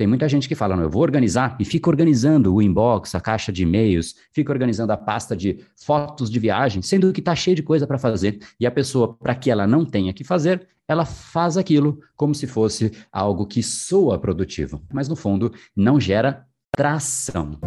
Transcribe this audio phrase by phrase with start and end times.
[0.00, 3.20] Tem muita gente que fala, não, eu vou organizar e fica organizando o inbox, a
[3.20, 7.54] caixa de e-mails, fica organizando a pasta de fotos de viagem, sendo que está cheio
[7.54, 8.38] de coisa para fazer.
[8.58, 12.46] E a pessoa, para que ela não tenha que fazer, ela faz aquilo como se
[12.46, 17.60] fosse algo que soa produtivo, mas no fundo não gera tração.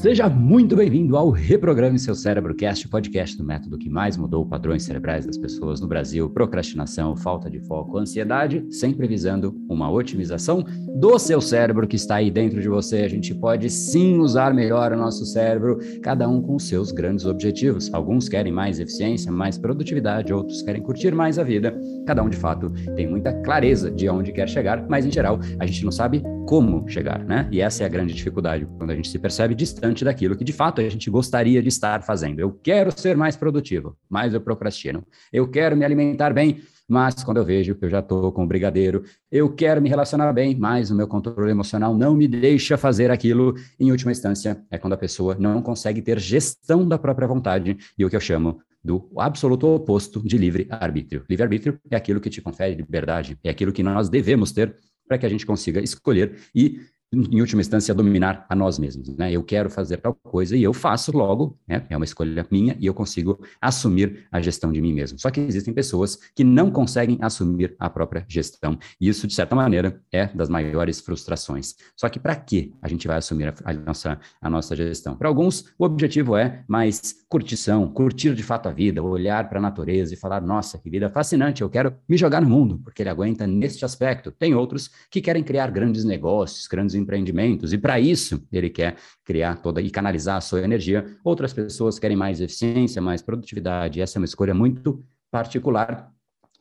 [0.00, 4.82] Seja muito bem-vindo ao Reprograme Seu Cérebro Cast, podcast do método que mais mudou padrões
[4.82, 10.64] cerebrais das pessoas no Brasil, procrastinação, falta de foco, ansiedade, sempre visando uma otimização
[10.98, 13.02] do seu cérebro que está aí dentro de você.
[13.02, 17.92] A gente pode sim usar melhor o nosso cérebro, cada um com seus grandes objetivos.
[17.92, 21.78] Alguns querem mais eficiência, mais produtividade, outros querem curtir mais a vida.
[22.06, 25.66] Cada um, de fato, tem muita clareza de onde quer chegar, mas em geral a
[25.66, 27.46] gente não sabe como chegar, né?
[27.52, 30.52] E essa é a grande dificuldade, quando a gente se percebe distante daquilo que de
[30.52, 32.38] fato a gente gostaria de estar fazendo.
[32.38, 35.04] Eu quero ser mais produtivo, mas eu procrastino.
[35.32, 38.46] Eu quero me alimentar bem, mas quando eu vejo que eu já estou com o
[38.46, 43.10] brigadeiro, eu quero me relacionar bem, mas o meu controle emocional não me deixa fazer
[43.10, 43.54] aquilo.
[43.78, 48.04] Em última instância, é quando a pessoa não consegue ter gestão da própria vontade e
[48.04, 51.24] o que eu chamo do absoluto oposto de livre-arbítrio.
[51.28, 54.74] Livre-arbítrio é aquilo que te confere liberdade, é aquilo que nós devemos ter
[55.06, 56.80] para que a gente consiga escolher e
[57.12, 59.08] em última instância, dominar a nós mesmos.
[59.16, 59.32] Né?
[59.32, 61.84] Eu quero fazer tal coisa e eu faço logo, né?
[61.90, 65.18] é uma escolha minha e eu consigo assumir a gestão de mim mesmo.
[65.18, 69.56] Só que existem pessoas que não conseguem assumir a própria gestão e isso, de certa
[69.56, 71.74] maneira, é das maiores frustrações.
[71.96, 75.16] Só que para que a gente vai assumir a, nossa, a nossa gestão?
[75.16, 79.62] Para alguns, o objetivo é mais curtição, curtir de fato a vida, olhar para a
[79.62, 83.10] natureza e falar: nossa, que vida fascinante, eu quero me jogar no mundo, porque ele
[83.10, 84.30] aguenta neste aspecto.
[84.30, 89.56] Tem outros que querem criar grandes negócios, grandes empreendimentos, e para isso ele quer criar
[89.56, 91.04] toda e canalizar a sua energia.
[91.24, 94.00] Outras pessoas querem mais eficiência, mais produtividade.
[94.00, 96.10] Essa é uma escolha muito particular.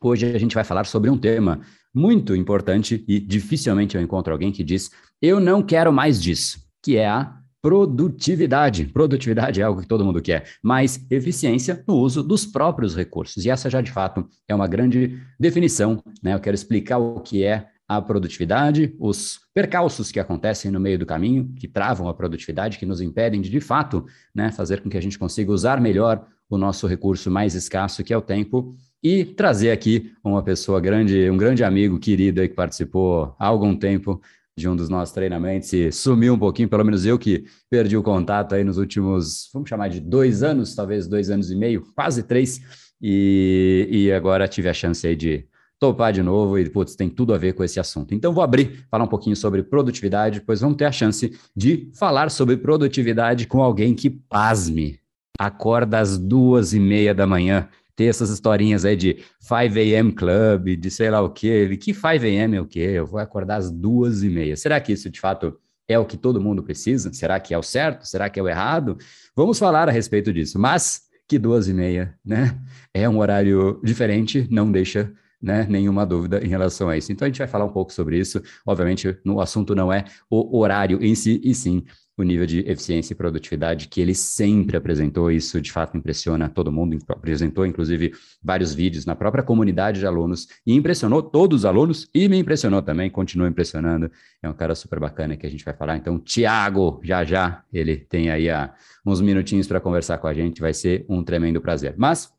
[0.02, 1.60] Hoje a gente vai falar sobre um tema
[1.94, 4.90] muito importante e dificilmente eu encontro alguém que diz:
[5.22, 8.86] eu não quero mais disso, que é a produtividade.
[8.86, 13.46] Produtividade é algo que todo mundo quer, mas eficiência no uso dos próprios recursos.
[13.46, 16.34] E essa já de fato é uma grande definição, né?
[16.34, 21.08] Eu quero explicar o que é a produtividade, os percalços que acontecem no meio do
[21.08, 24.98] caminho, que travam a produtividade, que nos impedem de, de fato, né, fazer com que
[24.98, 29.26] a gente consiga usar melhor o nosso recurso mais escasso, que é o tempo, e
[29.26, 34.22] trazer aqui uma pessoa grande, um grande amigo querido que participou há algum tempo
[34.56, 38.04] de um dos nossos treinamentos e sumiu um pouquinho, pelo menos eu que perdi o
[38.04, 42.22] contato aí nos últimos, vamos chamar de dois anos, talvez dois anos e meio, quase
[42.22, 42.62] três,
[43.02, 45.49] e, e agora tive a chance aí de
[45.80, 48.14] topar de novo e, putz, tem tudo a ver com esse assunto.
[48.14, 52.30] Então, vou abrir, falar um pouquinho sobre produtividade, depois vamos ter a chance de falar
[52.30, 55.00] sobre produtividade com alguém que, pasme,
[55.40, 60.12] acorda às duas e meia da manhã, ter essas historinhas aí de 5 a.m.
[60.12, 62.58] Club, de sei lá o quê, que 5 a.m.
[62.58, 62.80] é o quê?
[62.80, 64.58] Eu vou acordar às duas e meia.
[64.58, 65.58] Será que isso, de fato,
[65.88, 67.12] é o que todo mundo precisa?
[67.14, 68.06] Será que é o certo?
[68.06, 68.98] Será que é o errado?
[69.36, 72.58] Vamos falar a respeito disso, mas que duas e meia, né?
[72.94, 77.12] É um horário diferente, não deixa né, nenhuma dúvida em relação a isso.
[77.12, 78.42] Então a gente vai falar um pouco sobre isso.
[78.66, 81.84] Obviamente, no assunto não é o horário em si, e sim
[82.22, 85.32] o nível de eficiência e produtividade que ele sempre apresentou.
[85.32, 88.14] Isso de fato impressiona todo mundo, apresentou inclusive
[88.44, 92.82] vários vídeos na própria comunidade de alunos e impressionou todos os alunos e me impressionou
[92.82, 94.12] também, continua impressionando.
[94.44, 95.98] É um cara super bacana que a gente vai falar.
[95.98, 98.74] Então, Tiago, já já, ele tem aí a,
[99.06, 101.96] uns minutinhos para conversar com a gente, vai ser um tremendo prazer.
[101.98, 102.32] Mas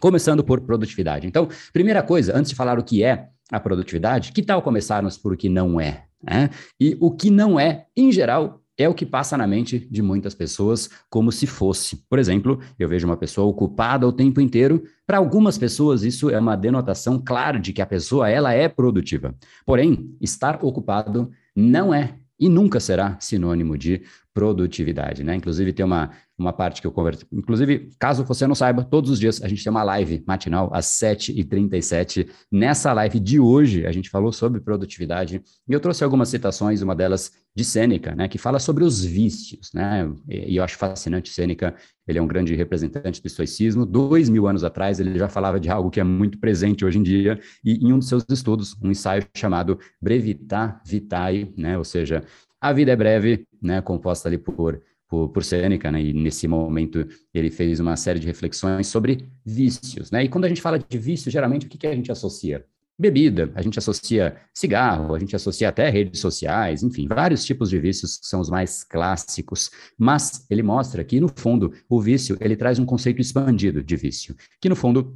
[0.00, 1.26] Começando por produtividade.
[1.26, 5.32] Então, primeira coisa, antes de falar o que é a produtividade, que tal começarmos por
[5.32, 6.04] o que não é?
[6.22, 6.50] Né?
[6.80, 10.34] E o que não é, em geral, é o que passa na mente de muitas
[10.34, 12.04] pessoas como se fosse.
[12.08, 14.84] Por exemplo, eu vejo uma pessoa ocupada o tempo inteiro.
[15.06, 19.34] Para algumas pessoas, isso é uma denotação clara de que a pessoa ela é produtiva.
[19.64, 24.02] Porém, estar ocupado não é e nunca será sinônimo de
[24.34, 25.34] produtividade, né?
[25.34, 27.26] Inclusive tem uma, uma parte que eu converso.
[27.32, 30.86] Inclusive, caso você não saiba, todos os dias a gente tem uma live matinal às
[30.86, 32.28] 7h37.
[32.52, 36.94] Nessa live de hoje, a gente falou sobre produtividade e eu trouxe algumas citações, uma
[36.94, 38.28] delas de Sêneca, né?
[38.28, 40.12] Que fala sobre os vícios, né?
[40.28, 41.74] E, eu acho fascinante Sêneca,
[42.06, 43.86] ele é um grande representante do estoicismo.
[43.86, 47.02] Dois mil anos atrás, ele já falava de algo que é muito presente hoje em
[47.02, 51.78] dia e em um dos seus estudos, um ensaio chamado Brevita Vitae, né?
[51.78, 52.22] Ou seja,
[52.60, 57.06] a vida é breve, né, composta ali por, por, por Sêneca, né, e nesse momento
[57.32, 60.98] ele fez uma série de reflexões sobre vícios, né, e quando a gente fala de
[60.98, 62.64] vício, geralmente o que, que a gente associa?
[62.98, 67.78] Bebida, a gente associa cigarro, a gente associa até redes sociais, enfim, vários tipos de
[67.78, 72.78] vícios são os mais clássicos, mas ele mostra que, no fundo, o vício, ele traz
[72.78, 75.14] um conceito expandido de vício, que, no fundo,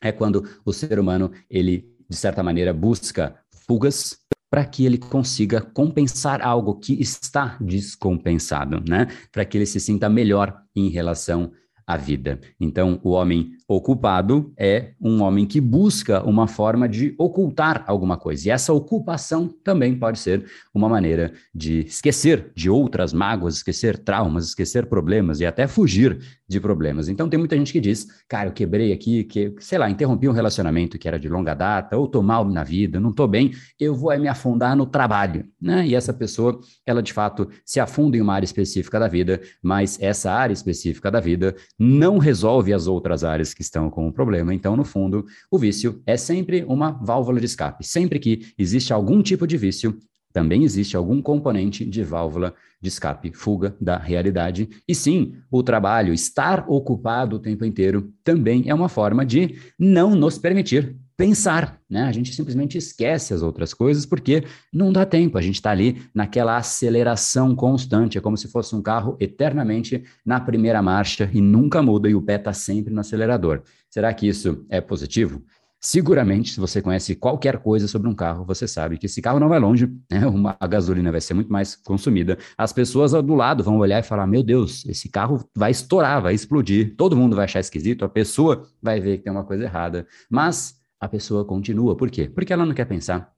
[0.00, 3.36] é quando o ser humano, ele, de certa maneira, busca
[3.66, 4.20] fugas
[4.50, 9.08] para que ele consiga compensar algo que está descompensado, né?
[9.32, 11.52] Para que ele se sinta melhor em relação
[11.86, 12.40] à vida.
[12.60, 18.48] Então, o homem ocupado é um homem que busca uma forma de ocultar alguma coisa.
[18.48, 24.46] E essa ocupação também pode ser uma maneira de esquecer de outras mágoas, esquecer traumas,
[24.46, 26.18] esquecer problemas e até fugir
[26.48, 27.08] de problemas.
[27.08, 30.32] Então tem muita gente que diz, cara, eu quebrei aqui, que, sei lá, interrompi um
[30.32, 33.94] relacionamento que era de longa data, ou tô mal na vida, não tô bem, eu
[33.94, 35.86] vou é, me afundar no trabalho, né?
[35.86, 40.00] E essa pessoa, ela de fato se afunda em uma área específica da vida, mas
[40.00, 44.54] essa área específica da vida não resolve as outras áreas que estão com o problema.
[44.54, 47.84] Então, no fundo, o vício é sempre uma válvula de escape.
[47.86, 49.98] Sempre que existe algum tipo de vício,
[50.30, 54.68] também existe algum componente de válvula de escape, fuga da realidade.
[54.86, 60.14] E sim, o trabalho, estar ocupado o tempo inteiro, também é uma forma de não
[60.14, 62.02] nos permitir pensar, né?
[62.02, 65.38] A gente simplesmente esquece as outras coisas porque não dá tempo.
[65.38, 70.38] A gente está ali naquela aceleração constante, é como se fosse um carro eternamente na
[70.38, 73.62] primeira marcha e nunca muda e o pé está sempre no acelerador.
[73.88, 75.42] Será que isso é positivo?
[75.78, 79.48] Seguramente, se você conhece qualquer coisa sobre um carro, você sabe que esse carro não
[79.48, 80.26] vai longe, né?
[80.26, 82.36] Uma, a gasolina vai ser muito mais consumida.
[82.58, 86.34] As pessoas do lado vão olhar e falar: Meu Deus, esse carro vai estourar, vai
[86.34, 86.94] explodir.
[86.96, 90.06] Todo mundo vai achar esquisito, a pessoa vai ver que tem uma coisa errada.
[90.28, 91.96] Mas a pessoa continua.
[91.96, 92.28] Por quê?
[92.28, 93.32] Porque ela não quer pensar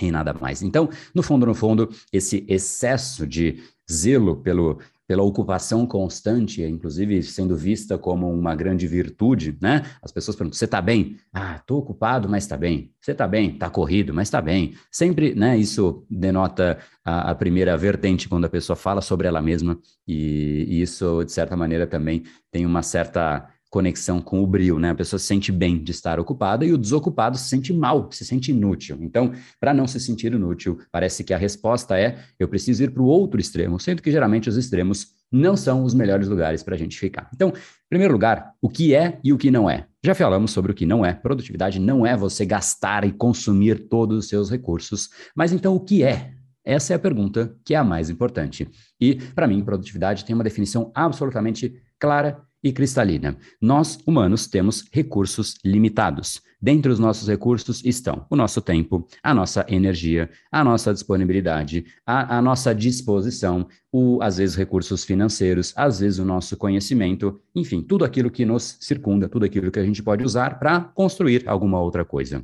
[0.00, 0.62] em nada mais.
[0.62, 7.56] Então, no fundo, no fundo, esse excesso de zelo pelo pela ocupação constante, inclusive sendo
[7.56, 9.82] vista como uma grande virtude, né?
[10.02, 11.16] As pessoas perguntam: você está bem?
[11.32, 12.90] Ah, estou ocupado, mas está bem.
[13.00, 13.50] Você está bem?
[13.50, 14.74] Está corrido, mas está bem.
[14.90, 15.58] Sempre, né?
[15.58, 19.78] Isso denota a, a, primeira vertente quando a pessoa fala sobre ela mesma,
[20.08, 24.90] e, e isso, de certa maneira, também tem uma certa conexão com o brilho, né?
[24.90, 28.24] A pessoa se sente bem de estar ocupada e o desocupado se sente mal, se
[28.24, 28.96] sente inútil.
[29.00, 33.02] Então, para não se sentir inútil, parece que a resposta é eu preciso ir para
[33.02, 36.78] o outro extremo, sendo que geralmente os extremos não são os melhores lugares para a
[36.78, 37.28] gente ficar.
[37.34, 39.88] Então, em primeiro lugar, o que é e o que não é.
[40.04, 41.12] Já falamos sobre o que não é.
[41.12, 45.08] Produtividade não é você gastar e consumir todos os seus recursos.
[45.34, 46.30] Mas então, o que é?
[46.64, 48.70] Essa é a pergunta que é a mais importante.
[49.00, 53.36] E, para mim, produtividade tem uma definição absolutamente clara e cristalina.
[53.60, 56.42] Nós, humanos, temos recursos limitados.
[56.60, 62.38] Dentre os nossos recursos estão o nosso tempo, a nossa energia, a nossa disponibilidade, a,
[62.38, 68.02] a nossa disposição, o, às vezes recursos financeiros, às vezes o nosso conhecimento, enfim, tudo
[68.02, 72.02] aquilo que nos circunda, tudo aquilo que a gente pode usar para construir alguma outra
[72.02, 72.42] coisa.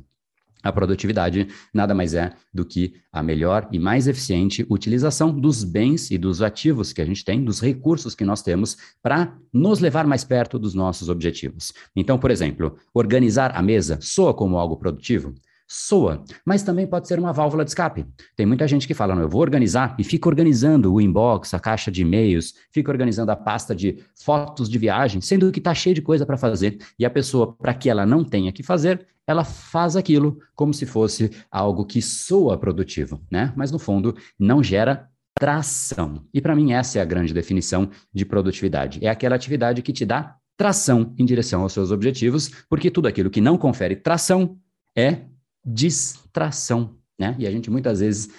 [0.63, 6.11] A produtividade nada mais é do que a melhor e mais eficiente utilização dos bens
[6.11, 10.05] e dos ativos que a gente tem, dos recursos que nós temos, para nos levar
[10.05, 11.73] mais perto dos nossos objetivos.
[11.95, 15.33] Então, por exemplo, organizar a mesa soa como algo produtivo?
[15.73, 18.05] Soa, mas também pode ser uma válvula de escape.
[18.35, 21.59] Tem muita gente que fala, não, eu vou organizar e fica organizando o inbox, a
[21.61, 25.95] caixa de e-mails, fica organizando a pasta de fotos de viagem, sendo que está cheio
[25.95, 26.77] de coisa para fazer.
[26.99, 30.85] E a pessoa, para que ela não tenha que fazer, ela faz aquilo como se
[30.85, 33.53] fosse algo que soa produtivo, né?
[33.55, 35.07] Mas no fundo não gera
[35.39, 36.27] tração.
[36.33, 38.99] E para mim essa é a grande definição de produtividade.
[39.01, 43.29] É aquela atividade que te dá tração em direção aos seus objetivos, porque tudo aquilo
[43.29, 44.57] que não confere tração
[44.93, 45.31] é
[45.63, 47.35] distração, né?
[47.37, 48.29] E a gente muitas vezes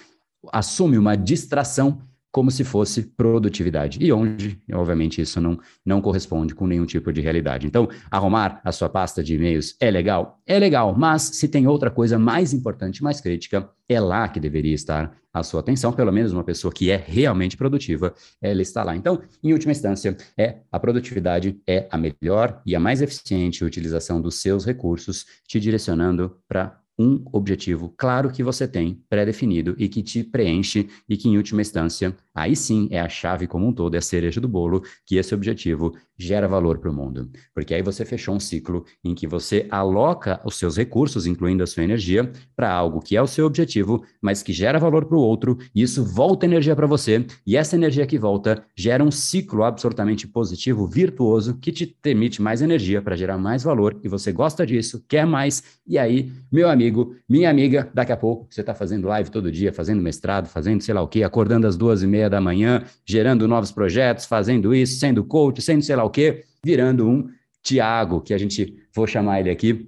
[0.51, 2.01] assume uma distração
[2.33, 3.99] como se fosse produtividade.
[4.01, 7.67] E onde, obviamente, isso não, não corresponde com nenhum tipo de realidade.
[7.67, 10.41] Então, arrumar a sua pasta de e-mails é legal?
[10.43, 14.73] É legal, mas se tem outra coisa mais importante, mais crítica, é lá que deveria
[14.73, 15.93] estar a sua atenção.
[15.93, 18.95] Pelo menos uma pessoa que é realmente produtiva, ela está lá.
[18.95, 24.19] Então, em última instância, é a produtividade é a melhor e a mais eficiente utilização
[24.19, 30.03] dos seus recursos, te direcionando para um objetivo claro que você tem, pré-definido e que
[30.03, 33.95] te preenche e que, em última instância, aí sim é a chave como um todo,
[33.95, 37.29] é a cereja do bolo, que esse objetivo gera valor para o mundo.
[37.53, 41.67] Porque aí você fechou um ciclo em que você aloca os seus recursos, incluindo a
[41.67, 45.21] sua energia, para algo que é o seu objetivo, mas que gera valor para o
[45.21, 49.63] outro, e isso volta energia para você, e essa energia que volta gera um ciclo
[49.63, 54.65] absolutamente positivo, virtuoso, que te permite mais energia para gerar mais valor, e você gosta
[54.65, 59.07] disso, quer mais, e aí, meu amigo, minha amiga, daqui a pouco você está fazendo
[59.07, 62.29] live todo dia, fazendo mestrado, fazendo sei lá o quê, acordando às duas e meia
[62.29, 67.07] da manhã, gerando novos projetos, fazendo isso, sendo coach, sendo sei lá o quê, virando
[67.07, 67.29] um
[67.61, 69.87] Tiago, que a gente vou chamar ele aqui.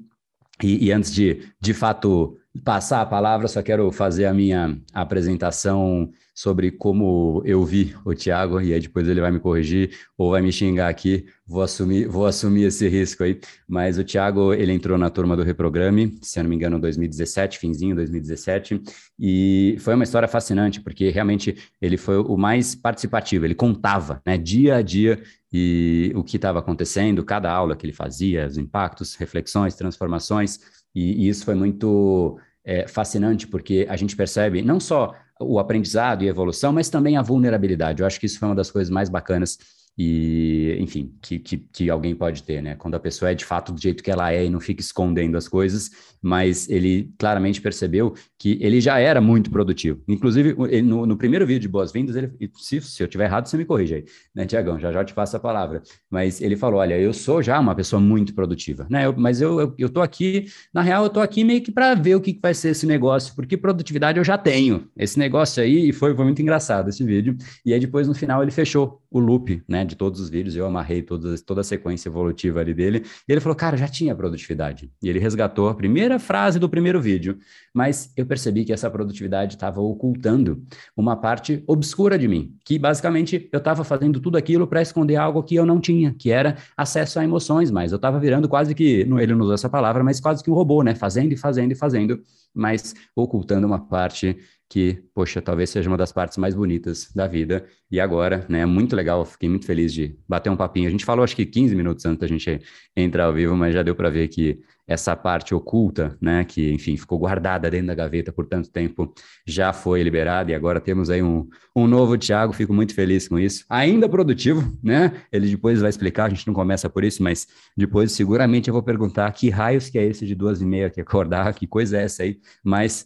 [0.63, 6.09] E, e, antes de, de fato, passar a palavra, só quero fazer a minha apresentação
[6.35, 10.41] sobre como eu vi o Thiago, e aí depois ele vai me corrigir ou vai
[10.41, 14.97] me xingar aqui, vou assumir, vou assumir esse risco aí, mas o Thiago, ele entrou
[14.97, 18.81] na turma do Reprograme, se eu não me engano, 2017, finzinho 2017,
[19.17, 24.37] e foi uma história fascinante, porque realmente ele foi o mais participativo, ele contava, né,
[24.37, 25.23] dia a dia,
[25.53, 30.59] e o que estava acontecendo, cada aula que ele fazia, os impactos, reflexões, transformações,
[30.93, 36.23] e, e isso foi muito é, fascinante, porque a gente percebe não só o aprendizado
[36.23, 38.01] e a evolução, mas também a vulnerabilidade.
[38.01, 39.57] Eu acho que isso foi uma das coisas mais bacanas
[39.97, 42.75] e, enfim, que, que, que, alguém pode ter, né?
[42.75, 45.37] Quando a pessoa é de fato do jeito que ela é e não fica escondendo
[45.37, 45.89] as coisas,
[46.21, 50.01] mas ele claramente percebeu que ele já era muito produtivo.
[50.05, 53.55] Inclusive, ele, no, no, primeiro vídeo de boas-vindas, ele, se, se eu tiver errado, você
[53.55, 54.77] me corrige aí, né, Tiagão?
[54.77, 55.81] Já já te passo a palavra.
[56.09, 59.05] Mas ele falou: olha, eu sou já uma pessoa muito produtiva, né?
[59.05, 61.95] Eu, mas eu, eu, eu tô aqui, na real, eu tô aqui meio que para
[61.95, 64.89] ver o que, que vai ser esse negócio, porque produtividade eu já tenho.
[64.97, 67.37] Esse negócio aí, e foi, foi muito engraçado esse vídeo.
[67.65, 69.84] E aí, depois, no final, ele fechou o loop, né?
[69.85, 73.39] De todos os vídeos, eu amarrei toda, toda a sequência evolutiva ali dele, e ele
[73.39, 74.91] falou, cara, já tinha produtividade.
[75.01, 77.37] E ele resgatou a primeira frase do primeiro vídeo,
[77.73, 80.63] mas eu percebi que essa produtividade estava ocultando
[80.95, 85.43] uma parte obscura de mim, que basicamente eu estava fazendo tudo aquilo para esconder algo
[85.43, 89.01] que eu não tinha, que era acesso a emoções, mas eu estava virando quase que,
[89.01, 90.95] ele não usou essa palavra, mas quase que um robô, né?
[90.95, 92.19] Fazendo e fazendo e fazendo,
[92.53, 94.37] mas ocultando uma parte
[94.69, 97.65] que, poxa, talvez seja uma das partes mais bonitas da vida.
[97.91, 100.87] E agora, né, muito legal, fiquei muito feliz de bater um papinho.
[100.87, 102.59] A gente falou acho que 15 minutos antes da gente
[102.95, 106.95] entrar ao vivo, mas já deu para ver que essa parte oculta, né, que, enfim,
[106.95, 109.13] ficou guardada dentro da gaveta por tanto tempo,
[109.45, 113.39] já foi liberada e agora temos aí um, um novo Thiago, fico muito feliz com
[113.39, 113.65] isso.
[113.67, 115.11] Ainda produtivo, né?
[115.31, 118.83] Ele depois vai explicar, a gente não começa por isso, mas depois seguramente eu vou
[118.83, 122.03] perguntar que raios que é esse de duas e meia que acordar, que coisa é
[122.03, 123.05] essa aí, mas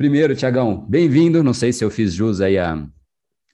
[0.00, 1.42] Primeiro, Tiagão, bem-vindo.
[1.42, 2.72] Não sei se eu fiz jus aí a,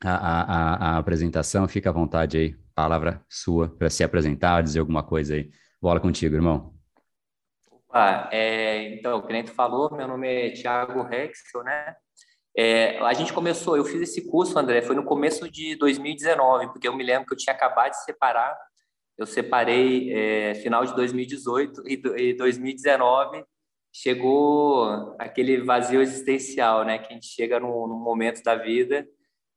[0.04, 1.66] a, a, a apresentação.
[1.66, 5.50] Fica à vontade aí, palavra sua para se apresentar, dizer alguma coisa aí.
[5.82, 6.72] Bola contigo, irmão.
[7.68, 11.96] Opa, é, então, o cliente falou, meu nome é Thiago Rexel, né?
[12.56, 16.86] É, a gente começou, eu fiz esse curso, André, foi no começo de 2019, porque
[16.86, 18.56] eu me lembro que eu tinha acabado de separar.
[19.18, 23.44] Eu separei é, final de 2018 e, e 2019
[24.02, 26.98] chegou aquele vazio existencial, né?
[26.98, 29.06] Que a gente chega num, num momento da vida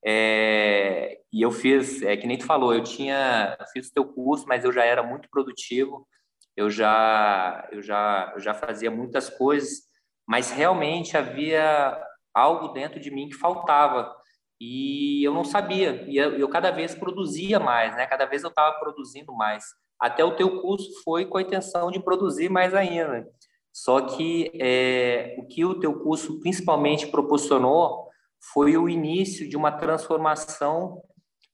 [0.06, 4.06] é, e eu fiz, é que nem tu falou, eu tinha, eu fiz o teu
[4.06, 6.08] curso, mas eu já era muito produtivo,
[6.56, 9.82] eu já, eu já, eu já fazia muitas coisas,
[10.28, 12.02] mas realmente havia
[12.34, 14.16] algo dentro de mim que faltava
[14.60, 16.06] e eu não sabia.
[16.08, 18.06] E eu, eu cada vez produzia mais, né?
[18.08, 19.66] Cada vez eu estava produzindo mais.
[20.00, 23.28] Até o teu curso foi com a intenção de produzir mais ainda.
[23.74, 28.08] Só que é, o que o teu curso principalmente proporcionou
[28.54, 31.02] foi o início de uma transformação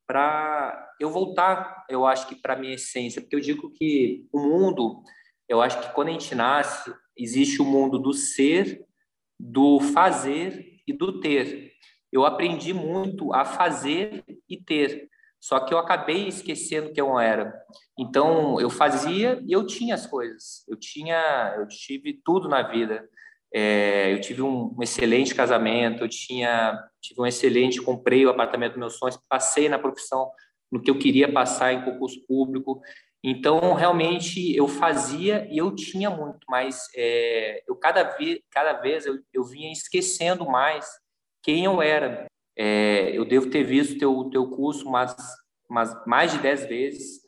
[0.07, 5.01] para eu voltar, eu acho que para minha essência, porque eu digo que o mundo,
[5.50, 8.86] eu acho que quando a gente nasce, existe o mundo do ser,
[9.39, 11.72] do fazer e do ter.
[12.12, 15.10] Eu aprendi muito a fazer e ter.
[15.45, 17.53] Só que eu acabei esquecendo que eu era.
[17.99, 20.65] Então, eu fazia e eu tinha as coisas.
[20.67, 23.07] Eu tinha, eu tive tudo na vida.
[23.53, 28.71] É, eu tive um, um, excelente casamento, eu tinha, tive um excelente, comprei o apartamento
[28.71, 30.31] dos meus sonhos, passei na profissão
[30.71, 32.81] no que eu queria passar em concurso público.
[33.23, 39.05] Então, realmente, eu fazia e eu tinha muito, mas é, eu cada vez, cada vez
[39.05, 40.87] eu, eu vinha esquecendo mais
[41.43, 42.25] quem eu era.
[42.57, 45.15] É, eu devo ter visto teu teu curso mas,
[45.69, 47.19] mas mais de dez vezes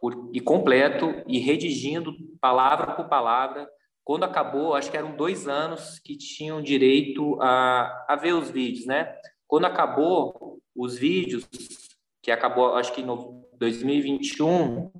[0.00, 3.68] por, e completo e redigindo palavra por palavra.
[4.04, 8.86] Quando acabou, acho que eram dois anos que tinham direito a, a ver os vídeos,
[8.86, 9.12] né?
[9.48, 11.48] Quando acabou os vídeos,
[12.22, 13.06] que acabou, acho que em
[13.58, 14.92] 2021,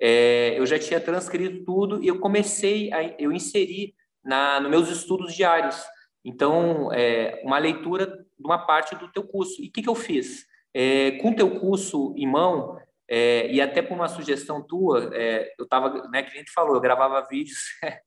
[0.00, 5.34] é, eu já tinha transcrito tudo e eu comecei a eu inseri nos meus estudos
[5.34, 5.80] diários.
[6.24, 9.62] Então, é, uma leitura de uma parte do teu curso.
[9.62, 10.46] E o que, que eu fiz?
[10.72, 15.52] É, com o teu curso em mão, é, e até por uma sugestão tua, é,
[15.58, 17.58] eu estava, né, que a gente falou, eu gravava vídeos,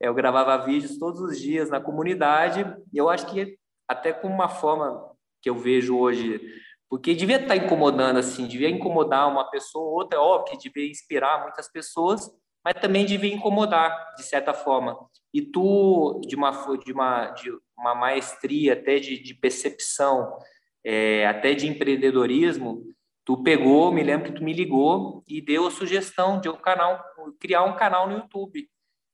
[0.00, 3.58] eu gravava vídeos todos os dias na comunidade, e eu acho que
[3.88, 6.40] até com uma forma que eu vejo hoje,
[6.88, 10.68] porque devia estar tá incomodando assim, devia incomodar uma pessoa ou outra, é óbvio que
[10.68, 12.30] devia inspirar muitas pessoas,
[12.68, 14.94] mas também devia incomodar de certa forma.
[15.32, 16.50] E tu de uma
[16.84, 20.36] de uma de uma maestria até de, de percepção,
[20.84, 22.82] é, até de empreendedorismo,
[23.24, 27.02] tu pegou, me lembro que tu me ligou e deu a sugestão de um canal,
[27.40, 28.68] criar um canal no YouTube.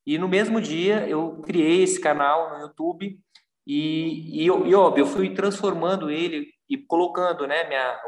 [0.05, 3.17] E no mesmo dia eu criei esse canal no YouTube
[3.65, 8.01] e, e, e óbvio, eu fui transformando ele e colocando né, minha,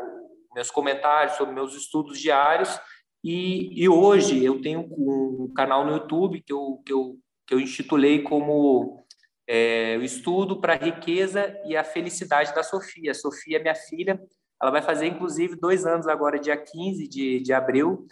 [0.53, 2.81] meus comentários sobre meus estudos diários.
[3.29, 7.59] E, e hoje eu tenho um canal no YouTube que eu, que eu, que eu
[7.59, 9.05] intitulei como
[9.49, 13.13] é, o estudo para a riqueza e a felicidade da Sofia.
[13.15, 14.23] Sofia, minha filha,
[14.63, 18.07] ela vai fazer inclusive dois anos agora, dia 15 de, de abril.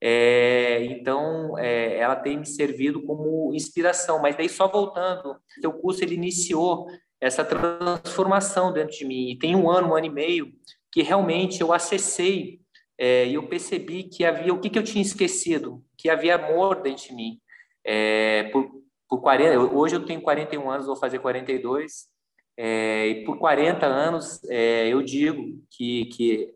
[0.00, 4.18] É, então, é, ela tem me servido como inspiração.
[4.22, 6.86] Mas daí, só voltando, o curso ele iniciou
[7.20, 9.28] essa transformação dentro de mim.
[9.28, 10.54] E tem um ano, um ano e meio,
[10.90, 12.63] que realmente eu acessei
[12.98, 16.82] é, e eu percebi que havia o que, que eu tinha esquecido, que havia amor
[16.82, 17.40] dentro de mim.
[17.84, 18.70] É, por,
[19.08, 22.08] por 40, hoje eu tenho 41 anos, vou fazer 42,
[22.56, 26.54] é, e por 40 anos é, eu digo que, que,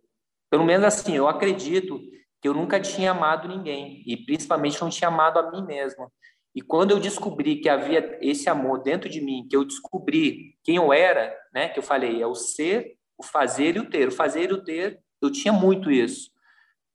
[0.51, 2.01] pelo menos assim, eu acredito
[2.41, 6.11] que eu nunca tinha amado ninguém e principalmente não tinha amado a mim mesmo.
[6.55, 10.77] E quando eu descobri que havia esse amor dentro de mim, que eu descobri quem
[10.77, 14.09] eu era, né, que eu falei, é o ser, o fazer e o ter.
[14.09, 16.31] O fazer e o ter, eu tinha muito isso.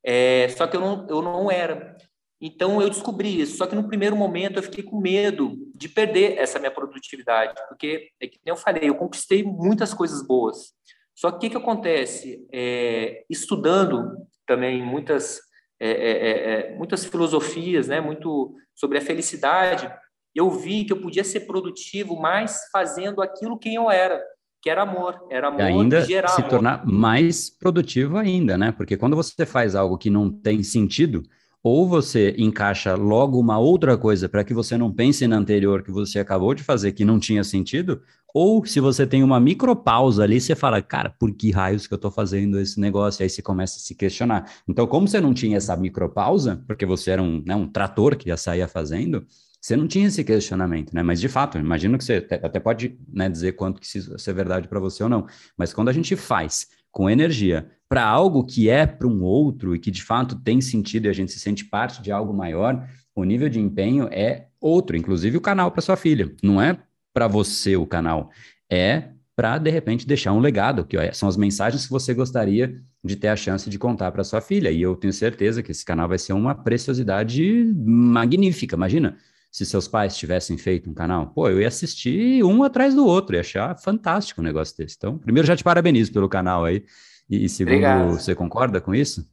[0.03, 1.95] É, só que eu não, eu não era.
[2.41, 3.57] Então eu descobri isso.
[3.57, 8.09] Só que no primeiro momento eu fiquei com medo de perder essa minha produtividade, porque
[8.19, 10.73] é que eu falei, eu conquistei muitas coisas boas.
[11.15, 12.45] Só que o que, que acontece?
[12.51, 15.39] É, estudando também muitas,
[15.79, 19.89] é, é, é, é, muitas filosofias, né, muito sobre a felicidade,
[20.35, 24.21] eu vi que eu podia ser produtivo mais fazendo aquilo quem eu era,
[24.63, 26.49] que era amor, era amor e ainda gerar se amor.
[26.49, 28.71] tornar mais produtivo ainda, né?
[28.71, 31.21] Porque quando você faz algo que não tem sentido,
[31.61, 35.91] ou você encaixa logo uma outra coisa para que você não pense na anterior que
[35.91, 38.01] você acabou de fazer que não tinha sentido,
[38.33, 41.97] ou se você tem uma micropausa ali, você fala, cara, por que raios que eu
[41.97, 43.21] estou fazendo esse negócio?
[43.21, 44.49] E aí você começa a se questionar.
[44.67, 48.29] Então, como você não tinha essa micropausa, porque você era um, né, um trator que
[48.29, 49.25] já saía fazendo,
[49.63, 51.01] você não tinha esse questionamento, né?
[51.01, 54.67] Mas de fato, imagino que você até pode né, dizer quanto que isso é verdade
[54.67, 55.25] para você ou não.
[55.57, 59.79] Mas quando a gente faz com energia para algo que é para um outro e
[59.79, 63.23] que de fato tem sentido e a gente se sente parte de algo maior, o
[63.23, 66.35] nível de empenho é outro, inclusive o canal para sua filha.
[66.43, 66.77] Não é
[67.13, 68.31] para você o canal,
[68.69, 73.15] é para de repente deixar um legado, que são as mensagens que você gostaria de
[73.15, 74.69] ter a chance de contar para sua filha.
[74.69, 78.75] E eu tenho certeza que esse canal vai ser uma preciosidade magnífica.
[78.75, 79.17] Imagina
[79.53, 83.35] se seus pais tivessem feito um canal, pô, eu ia assistir um atrás do outro,
[83.35, 84.95] ia achar fantástico um negócio desse.
[84.97, 86.83] Então, primeiro já te parabenizo pelo canal aí.
[87.29, 88.09] E, segundo, Obrigado.
[88.13, 89.29] você concorda com isso?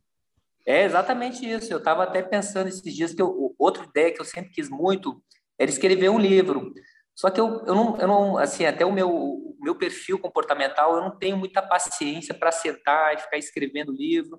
[0.66, 1.72] É exatamente isso.
[1.72, 5.22] Eu estava até pensando esses dias que eu, outra ideia que eu sempre quis muito
[5.58, 6.70] era escrever um livro.
[7.14, 10.96] Só que eu, eu, não, eu não, assim, até o meu, o meu perfil comportamental,
[10.96, 14.38] eu não tenho muita paciência para sentar e ficar escrevendo livro.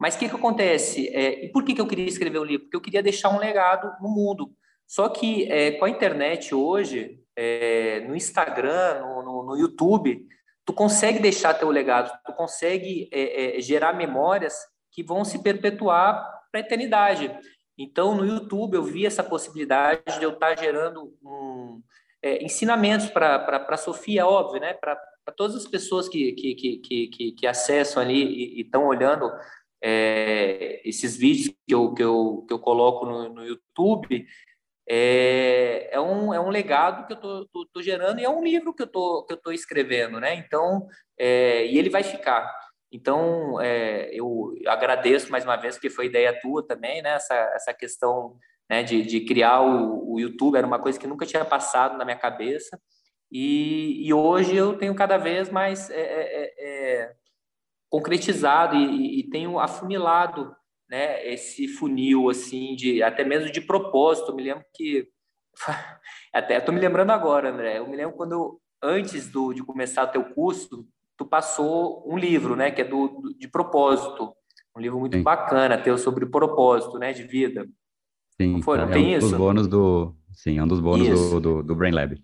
[0.00, 1.08] Mas o que, que acontece?
[1.10, 2.64] É, e por que, que eu queria escrever o livro?
[2.64, 4.52] Porque eu queria deixar um legado no mundo.
[4.92, 10.28] Só que é, com a internet hoje, é, no Instagram, no, no, no, YouTube,
[10.66, 14.54] tu consegue deixar teu legado, tu consegue é, é gerar memórias
[14.90, 17.34] que vão se perpetuar para a eternidade.
[17.78, 21.82] Então, no YouTube, eu vi essa possibilidade de eu estar gerando um,
[22.22, 24.74] é, ensinamentos para a Sofia, óbvio, né?
[24.74, 24.94] para
[25.34, 29.32] todas as pessoas que, que, que, que, que acessam ali e estão olhando
[29.82, 34.26] é, esses vídeos que eu, que eu, que eu coloco no, no YouTube,
[34.88, 38.82] é, é, um, é um legado que eu tô, gerando e é um livro que
[38.82, 40.34] eu tô, que eu tô escrevendo, né?
[40.34, 40.86] Então,
[41.18, 42.52] é, e ele vai ficar.
[42.90, 47.10] Então, é, eu agradeço mais uma vez, porque foi ideia tua também, né?
[47.10, 48.36] Essa, essa questão
[48.68, 52.04] né, de, de criar o, o YouTube era uma coisa que nunca tinha passado na
[52.04, 52.78] minha cabeça.
[53.30, 57.12] E, e hoje eu tenho cada vez mais é, é, é
[57.88, 60.54] concretizado e, e, tenho afunilado
[60.92, 64.30] né, esse funil assim de até mesmo de propósito.
[64.30, 65.08] Eu me lembro que
[66.30, 67.78] até estou me lembrando agora, André.
[67.78, 72.54] Eu me lembro quando antes do, de começar o teu curso, tu passou um livro,
[72.54, 74.34] né, que é do, do de propósito,
[74.76, 75.22] um livro muito Sim.
[75.22, 77.66] bacana, teu sobre propósito, né, de vida.
[78.38, 78.76] Sim, não foi?
[78.76, 79.28] Não é tem um isso?
[79.30, 80.14] dos bônus do.
[80.34, 82.20] Sim, é um dos bônus do, do, do, Brain Lab.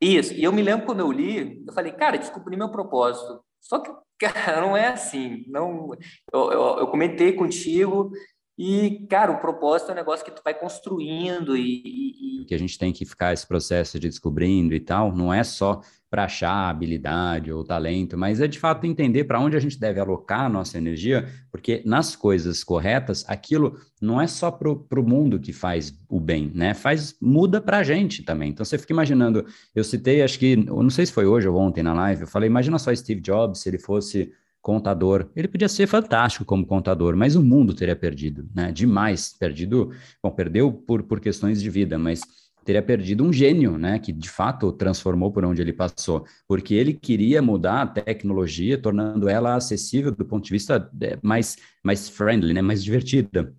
[0.00, 3.40] Isso, e eu me lembro quando eu li, eu falei, cara, descobri meu propósito.
[3.64, 5.44] Só que, cara, não é assim.
[5.48, 5.90] Não,
[6.32, 8.12] eu, eu, eu comentei contigo
[8.56, 12.44] e, cara, o propósito é um negócio que tu vai construindo e, e, e...
[12.44, 15.80] que a gente tem que ficar esse processo de descobrindo e tal, não é só
[16.14, 19.98] para achar habilidade ou talento, mas é de fato entender para onde a gente deve
[19.98, 25.40] alocar a nossa energia, porque nas coisas corretas, aquilo não é só para o mundo
[25.40, 26.72] que faz o bem, né?
[26.72, 28.50] Faz, muda para a gente também.
[28.50, 31.82] Então você fica imaginando, eu citei, acho que, não sei se foi hoje ou ontem
[31.82, 34.30] na live, eu falei, imagina só Steve Jobs se ele fosse
[34.62, 35.28] contador.
[35.34, 38.70] Ele podia ser fantástico como contador, mas o mundo teria perdido, né?
[38.70, 39.90] Demais, perdido.
[40.22, 42.20] Bom, perdeu por, por questões de vida, mas
[42.64, 46.94] teria perdido um gênio, né, que de fato transformou por onde ele passou, porque ele
[46.94, 52.54] queria mudar a tecnologia, tornando ela acessível do ponto de vista é, mais, mais friendly,
[52.54, 53.54] né, mais divertida.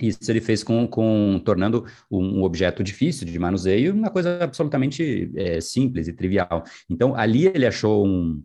[0.00, 5.60] Isso ele fez com, com tornando um objeto difícil de manuseio uma coisa absolutamente é,
[5.60, 6.62] simples e trivial.
[6.88, 8.40] Então, ali ele achou um,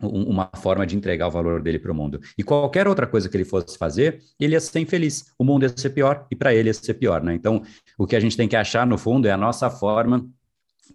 [0.00, 2.20] uma forma de entregar o valor dele para o mundo.
[2.36, 5.32] E qualquer outra coisa que ele fosse fazer, ele ia ser infeliz.
[5.38, 7.34] O mundo ia ser pior e para ele ia ser pior, né?
[7.34, 7.62] Então,
[7.98, 10.26] o que a gente tem que achar no fundo é a nossa forma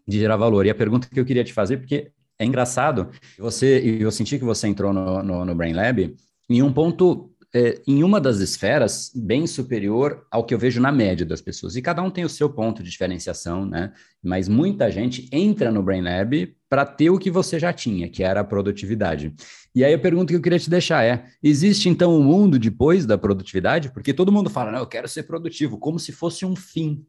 [0.08, 0.66] de gerar valor.
[0.66, 4.46] E a pergunta que eu queria te fazer, porque é engraçado, você, eu senti que
[4.46, 6.16] você entrou no, no, no Brain Lab
[6.50, 10.92] em um ponto é, em uma das esferas bem superior ao que eu vejo na
[10.92, 11.76] média das pessoas.
[11.76, 13.92] E cada um tem o seu ponto de diferenciação, né?
[14.24, 18.24] Mas muita gente entra no Brain Lab para ter o que você já tinha, que
[18.24, 19.34] era a produtividade.
[19.76, 23.06] E aí a pergunta que eu queria te deixar é: existe então um mundo depois
[23.06, 23.92] da produtividade?
[23.92, 27.06] Porque todo mundo fala, não, eu quero ser produtivo, como se fosse um fim.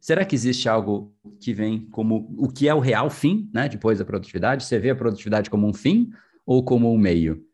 [0.00, 3.68] Será que existe algo que vem como o que é o real fim, né?
[3.68, 4.64] Depois da produtividade?
[4.64, 6.10] Você vê a produtividade como um fim
[6.46, 7.44] ou como um meio?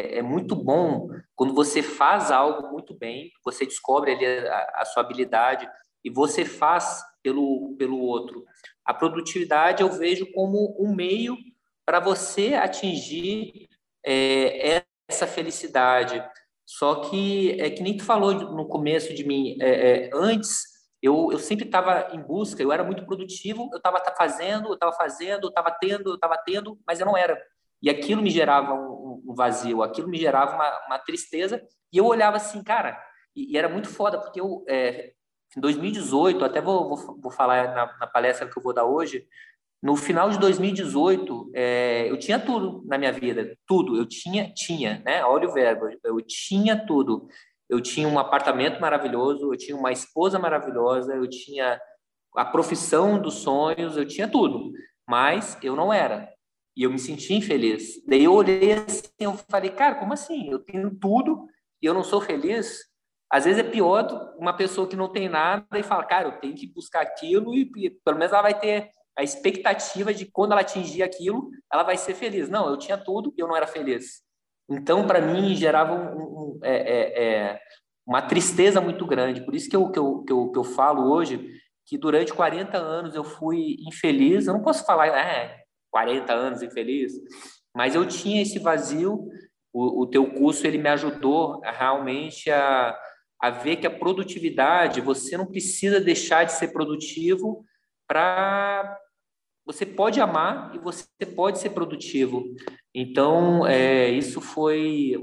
[0.00, 4.84] É, é muito bom quando você faz algo muito bem, você descobre ali a, a
[4.84, 5.68] sua habilidade
[6.04, 8.44] e você faz pelo, pelo outro.
[8.84, 11.36] A produtividade eu vejo como um meio
[11.84, 13.68] para você atingir
[14.04, 16.22] é, essa felicidade.
[16.66, 20.70] Só que é que nem tu falou no começo de mim, é, é, antes
[21.02, 24.92] eu, eu sempre estava em busca, eu era muito produtivo, eu estava fazendo, eu estava
[24.92, 27.40] fazendo, eu estava tendo, eu estava tendo, mas eu não era.
[27.82, 31.62] E aquilo me gerava um, um vazio, aquilo me gerava uma, uma, tristeza.
[31.92, 33.00] E eu olhava assim, cara,
[33.34, 35.12] e, e era muito foda, porque eu, é,
[35.56, 39.26] em 2018, até vou, vou, vou falar na, na, palestra que eu vou dar hoje,
[39.82, 43.96] no final de 2018, é, eu tinha tudo na minha vida, tudo.
[43.96, 45.24] Eu tinha, tinha, né?
[45.24, 47.28] Olha o verbo, eu tinha tudo.
[47.68, 51.80] Eu tinha um apartamento maravilhoso, eu tinha uma esposa maravilhosa, eu tinha
[52.36, 54.70] a profissão dos sonhos, eu tinha tudo.
[55.08, 56.28] Mas eu não era
[56.76, 58.02] e eu me senti infeliz.
[58.06, 60.50] Daí eu olhei assim, eu falei, cara, como assim?
[60.50, 61.46] Eu tenho tudo
[61.82, 62.90] e eu não sou feliz?
[63.30, 66.54] Às vezes é pior uma pessoa que não tem nada e fala, cara, eu tenho
[66.54, 71.02] que buscar aquilo e, pelo menos ela vai ter a expectativa de quando ela atingir
[71.02, 72.48] aquilo, ela vai ser feliz.
[72.48, 74.22] Não, eu tinha tudo e eu não era feliz.
[74.68, 77.60] Então, para mim, gerava um, um, é, é, é,
[78.06, 79.44] uma tristeza muito grande.
[79.44, 82.78] Por isso que eu, que, eu, que, eu, que eu falo hoje que durante 40
[82.78, 84.46] anos eu fui infeliz.
[84.46, 85.59] Eu não posso falar, é,
[85.90, 87.12] 40 anos infeliz,
[87.74, 89.28] mas eu tinha esse vazio.
[89.72, 92.98] O, o teu curso ele me ajudou realmente a,
[93.40, 97.64] a ver que a produtividade você não precisa deixar de ser produtivo
[98.08, 98.98] para
[99.64, 102.44] você pode amar e você pode ser produtivo.
[102.92, 105.14] Então, é, isso foi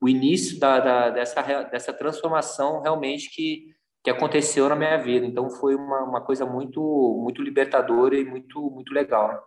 [0.00, 3.74] o início da, da, dessa, dessa transformação realmente que,
[4.04, 5.24] que aconteceu na minha vida.
[5.24, 6.82] Então, foi uma, uma coisa muito,
[7.22, 9.42] muito libertadora e muito, muito legal.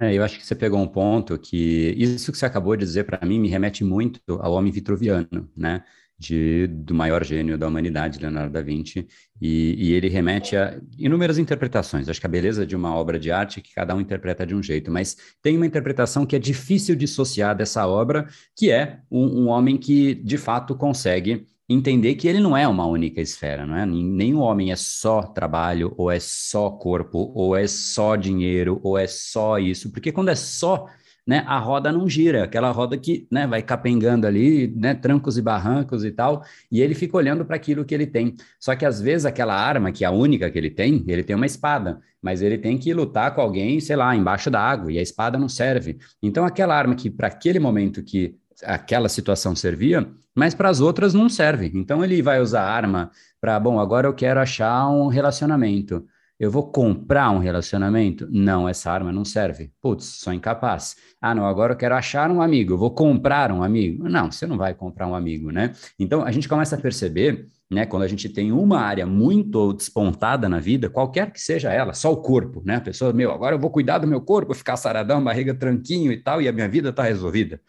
[0.00, 3.04] É, eu acho que você pegou um ponto que isso que você acabou de dizer
[3.04, 5.84] para mim me remete muito ao homem vitruviano, né?
[6.18, 9.08] De, do maior gênio da humanidade, Leonardo da Vinci,
[9.40, 12.10] e, e, ele remete a inúmeras interpretações.
[12.10, 14.54] Acho que a beleza de uma obra de arte é que cada um interpreta de
[14.54, 19.44] um jeito, mas tem uma interpretação que é difícil dissociar dessa obra, que é um,
[19.44, 23.76] um homem que de fato consegue entender que ele não é uma única esfera, não
[23.76, 23.86] é?
[23.86, 29.06] Nenhum homem é só trabalho, ou é só corpo, ou é só dinheiro, ou é
[29.06, 30.86] só isso, porque quando é só,
[31.24, 35.42] né, a roda não gira, aquela roda que, né, vai capengando ali, né, trancos e
[35.42, 38.34] barrancos e tal, e ele fica olhando para aquilo que ele tem.
[38.58, 41.36] Só que às vezes aquela arma, que é a única que ele tem, ele tem
[41.36, 44.98] uma espada, mas ele tem que lutar com alguém, sei lá, embaixo da água, e
[44.98, 45.98] a espada não serve.
[46.20, 51.14] Então aquela arma que para aquele momento que aquela situação servia, mas para as outras
[51.14, 51.70] não serve.
[51.74, 56.04] Então ele vai usar arma para, bom, agora eu quero achar um relacionamento.
[56.40, 58.26] Eu vou comprar um relacionamento?
[58.30, 59.70] Não, essa arma não serve.
[59.78, 60.96] Putz, sou incapaz.
[61.20, 62.72] Ah, não, agora eu quero achar um amigo.
[62.72, 64.08] Eu vou comprar um amigo?
[64.08, 65.74] Não, você não vai comprar um amigo, né?
[65.98, 70.48] Então a gente começa a perceber, né, quando a gente tem uma área muito despontada
[70.48, 72.76] na vida, qualquer que seja ela, só o corpo, né?
[72.76, 76.16] A pessoa, meu, agora eu vou cuidar do meu corpo, ficar saradão, barriga tranquinho e
[76.16, 77.60] tal, e a minha vida está resolvida.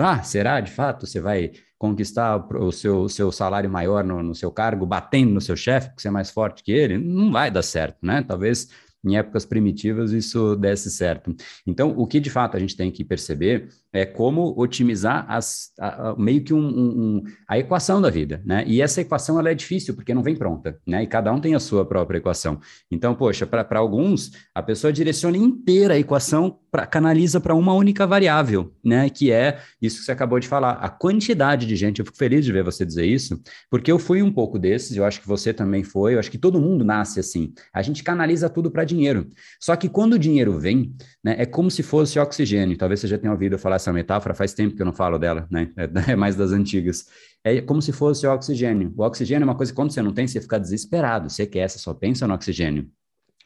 [0.00, 1.06] Tá, será de fato?
[1.06, 5.54] Você vai conquistar o seu, seu salário maior no, no seu cargo, batendo no seu
[5.54, 6.96] chefe, porque você é mais forte que ele?
[6.96, 8.24] Não vai dar certo, né?
[8.26, 8.70] Talvez
[9.04, 11.36] em épocas primitivas isso desse certo.
[11.66, 16.10] Então, o que de fato a gente tem que perceber é como otimizar as, a,
[16.10, 18.64] a, meio que um, um, a equação da vida, né?
[18.66, 21.02] E essa equação ela é difícil porque não vem pronta, né?
[21.02, 22.60] E cada um tem a sua própria equação.
[22.90, 28.06] Então, poxa, para alguns, a pessoa direciona inteira a equação pra, canaliza para uma única
[28.06, 29.10] variável, né?
[29.10, 31.98] Que é isso que você acabou de falar, a quantidade de gente.
[31.98, 35.04] Eu fico feliz de ver você dizer isso, porque eu fui um pouco desses, eu
[35.04, 37.52] acho que você também foi, eu acho que todo mundo nasce assim.
[37.72, 39.28] A gente canaliza tudo para dinheiro.
[39.58, 42.76] Só que quando o dinheiro vem, né, é como se fosse oxigênio.
[42.76, 45.46] Talvez você já tenha ouvido falar essa metáfora, faz tempo que eu não falo dela,
[45.50, 45.70] né?
[45.76, 47.06] É, é mais das antigas.
[47.42, 48.92] É como se fosse oxigênio.
[48.96, 51.30] O oxigênio é uma coisa que quando você não tem, você fica desesperado.
[51.30, 52.90] Você quer, você só pensa no oxigênio.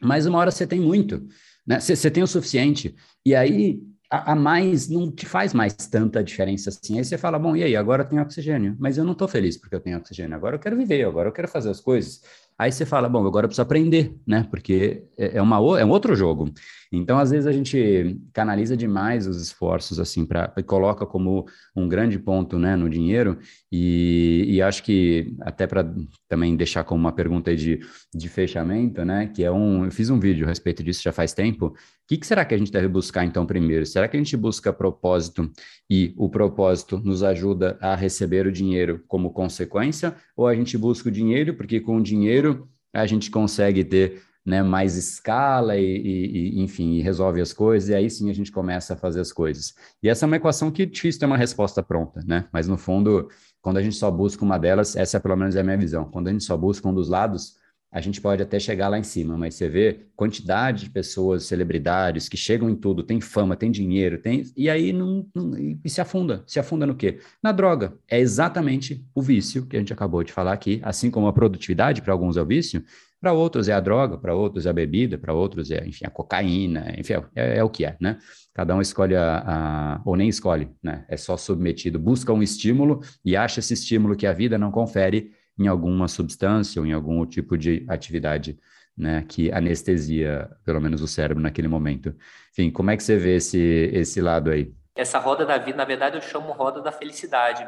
[0.01, 1.25] Mas uma hora você tem muito,
[1.65, 1.79] né?
[1.79, 2.95] Você, você tem o suficiente.
[3.25, 6.97] E aí a, a, mais não te faz mais tanta diferença assim.
[6.97, 9.57] Aí você fala, bom, e aí, agora eu tenho oxigênio, mas eu não estou feliz
[9.57, 10.35] porque eu tenho oxigênio.
[10.35, 12.21] Agora eu quero viver, agora eu quero fazer as coisas.
[12.57, 14.47] Aí você fala, bom, agora eu preciso aprender, né?
[14.49, 16.49] Porque é, é, uma, é um outro jogo.
[16.91, 21.87] Então, às vezes, a gente canaliza demais os esforços, assim, para e coloca como um
[21.89, 23.37] grande ponto, né, no dinheiro.
[23.69, 25.93] E, e acho que, até para
[26.29, 27.81] também deixar como uma pergunta de,
[28.13, 29.83] de fechamento, né, que é um.
[29.83, 31.75] Eu fiz um vídeo a respeito disso já faz tempo.
[32.05, 33.83] O que, que será que a gente deve buscar, então, primeiro?
[33.83, 35.51] Será que a gente busca propósito
[35.89, 40.15] e o propósito nos ajuda a receber o dinheiro como consequência?
[40.37, 44.61] Ou a gente busca o dinheiro porque com o dinheiro a gente consegue ter né,
[44.61, 48.93] mais escala e, e, e, enfim, resolve as coisas, e aí sim a gente começa
[48.93, 49.73] a fazer as coisas.
[50.03, 52.47] E essa é uma equação que é difícil ter uma resposta pronta, né?
[52.53, 53.27] Mas no fundo,
[53.63, 56.05] quando a gente só busca uma delas, essa pelo menos é a minha visão.
[56.05, 57.55] Quando a gente só busca um dos lados,
[57.95, 62.27] a gente pode até chegar lá em cima, mas você vê quantidade de pessoas, celebridades
[62.27, 66.01] que chegam em tudo, tem fama, tem dinheiro, tem e aí não, não e se
[66.01, 66.43] afunda.
[66.45, 67.19] Se afunda no quê?
[67.41, 67.93] Na droga.
[68.05, 72.01] É exatamente o vício que a gente acabou de falar aqui, assim como a produtividade
[72.01, 72.83] para alguns é o vício,
[73.21, 76.09] para outros é a droga, para outros é a bebida, para outros é, enfim, a
[76.09, 78.17] cocaína, enfim, é, é, o que é, né?
[78.53, 81.05] Cada um escolhe a, a, ou nem escolhe, né?
[81.07, 85.31] É só submetido, busca um estímulo e acha esse estímulo que a vida não confere
[85.57, 88.57] em alguma substância ou em algum tipo de atividade,
[88.97, 89.25] né?
[89.27, 92.15] Que anestesia, pelo menos, o cérebro naquele momento.
[92.51, 94.73] Enfim, como é que você vê esse, esse lado aí?
[94.95, 97.67] Essa roda da vida, na verdade, eu chamo roda da felicidade,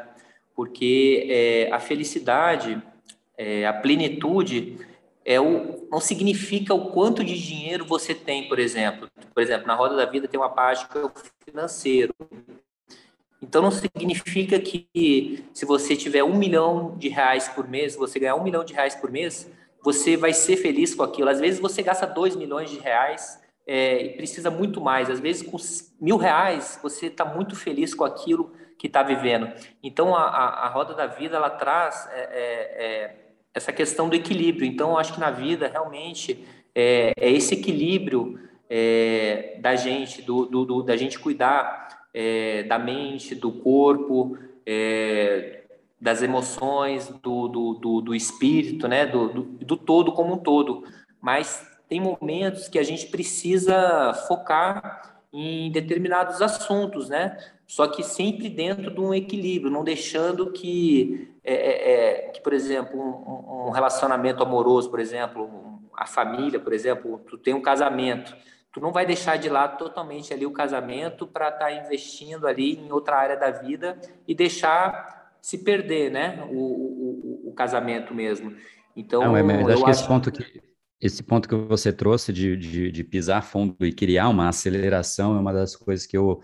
[0.54, 2.82] porque é, a felicidade,
[3.36, 4.78] é, a plenitude,
[5.24, 9.06] é o, não significa o quanto de dinheiro você tem, por exemplo.
[9.34, 11.12] Por exemplo, na roda da vida tem uma parte que é o
[11.44, 12.14] financeiro.
[13.40, 18.34] Então não significa que se você tiver um milhão de reais por mês, você ganhar
[18.34, 19.50] um milhão de reais por mês,
[19.82, 21.28] você vai ser feliz com aquilo.
[21.28, 25.08] Às vezes você gasta dois milhões de reais é, e precisa muito mais.
[25.08, 25.56] Às vezes com
[26.00, 29.52] mil reais você está muito feliz com aquilo que está vivendo.
[29.82, 34.16] Então a, a, a, roda da vida ela traz é, é, é essa questão do
[34.16, 34.66] equilíbrio.
[34.66, 40.46] Então, eu acho que na vida, realmente, é, é esse equilíbrio é, da gente, do,
[40.46, 45.62] do, do, da gente cuidar é, da mente, do corpo, é,
[46.00, 49.06] das emoções, do, do, do, do espírito, né?
[49.06, 50.84] Do, do, do todo como um todo.
[51.20, 57.36] Mas tem momentos que a gente precisa focar em determinados assuntos, né?
[57.66, 62.52] Só que sempre dentro de um equilíbrio, não deixando que, é, é, é que por
[62.52, 68.34] exemplo, um, um, relacionamento amoroso, por exemplo, a família, por exemplo, tu tem um casamento,
[68.72, 72.76] tu não vai deixar de lado totalmente ali o casamento para estar tá investindo ali
[72.76, 76.46] em outra área da vida e deixar se perder, né?
[76.50, 78.54] O, o, o casamento mesmo.
[78.94, 80.68] Então, não, é, eu acho que esse ponto que
[81.00, 85.40] esse ponto que você trouxe de, de, de, pisar fundo e criar uma aceleração é
[85.40, 86.40] uma das coisas que eu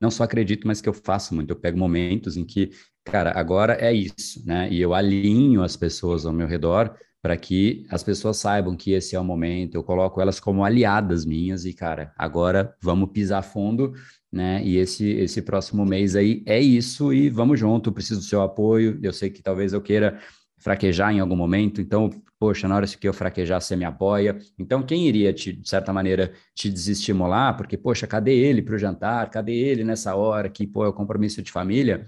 [0.00, 1.50] não só acredito, mas que eu faço muito.
[1.50, 2.70] Eu pego momentos em que,
[3.02, 4.68] cara, agora é isso, né?
[4.70, 9.16] E eu alinho as pessoas ao meu redor para que as pessoas saibam que esse
[9.16, 9.74] é o momento.
[9.74, 13.94] Eu coloco elas como aliadas minhas e, cara, agora vamos pisar fundo,
[14.30, 14.62] né?
[14.62, 17.90] E esse esse próximo mês aí é isso e vamos junto.
[17.90, 19.00] Preciso do seu apoio.
[19.02, 20.20] Eu sei que talvez eu queira
[20.58, 24.36] fraquejar em algum momento, então, poxa, na hora que eu fraquejar, você me apoia.
[24.58, 28.78] Então, quem iria, te, de certa maneira, te desestimular, porque, poxa, cadê ele para o
[28.78, 29.30] jantar?
[29.30, 32.06] Cadê ele nessa hora que, pô, é o compromisso de família?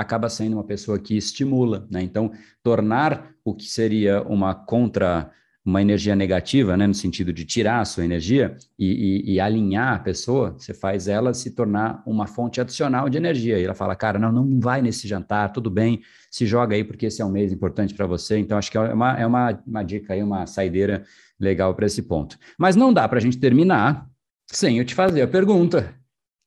[0.00, 2.02] Acaba sendo uma pessoa que estimula, né?
[2.02, 2.30] Então,
[2.62, 5.32] tornar o que seria uma contra
[5.68, 8.86] uma energia negativa, né, no sentido de tirar a sua energia e,
[9.26, 13.58] e, e, alinhar a pessoa, você faz ela se tornar uma fonte adicional de energia.
[13.58, 17.06] E ela fala, cara, não, não vai nesse jantar, tudo bem, se joga aí porque
[17.06, 18.38] esse é um mês importante para você.
[18.38, 21.04] Então, acho que é uma, é uma, uma dica aí, uma saideira
[21.38, 22.38] legal para esse ponto.
[22.58, 24.08] Mas não dá para a gente terminar
[24.46, 25.97] sem eu te fazer a pergunta.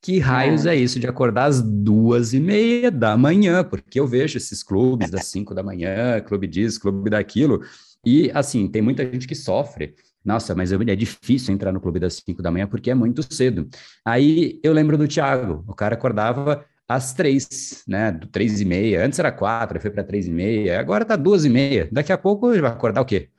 [0.01, 0.75] Que raios é.
[0.75, 3.63] é isso de acordar às duas e meia da manhã?
[3.63, 7.61] Porque eu vejo esses clubes das cinco da manhã, clube disso, clube daquilo,
[8.05, 9.93] e, assim, tem muita gente que sofre.
[10.23, 13.67] Nossa, mas é difícil entrar no clube das 5 da manhã porque é muito cedo.
[14.05, 18.11] Aí eu lembro do Thiago, o cara acordava às três, né?
[18.11, 19.03] Do três e meia.
[19.03, 20.79] Antes era quatro, foi para três e meia.
[20.79, 21.89] Agora tá duas e meia.
[21.91, 23.29] Daqui a pouco ele vai acordar o quê?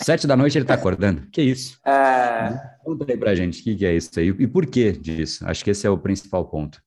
[0.00, 1.26] Sete da noite ele está acordando.
[1.30, 1.78] Que isso?
[1.86, 2.50] É...
[2.84, 5.46] Conta aí pra gente o que, que é isso aí e por que disso.
[5.46, 6.82] Acho que esse é o principal ponto.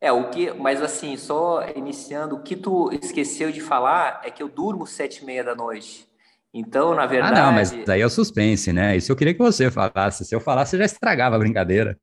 [0.00, 4.42] É, o que, mas assim, só iniciando, o que tu esqueceu de falar é que
[4.42, 6.06] eu durmo sete e meia da noite.
[6.52, 7.40] Então, na verdade.
[7.40, 8.96] Ah, não, mas daí é o suspense, né?
[8.96, 10.24] Isso eu queria que você falasse.
[10.24, 11.98] Se eu falasse, você já estragava a brincadeira.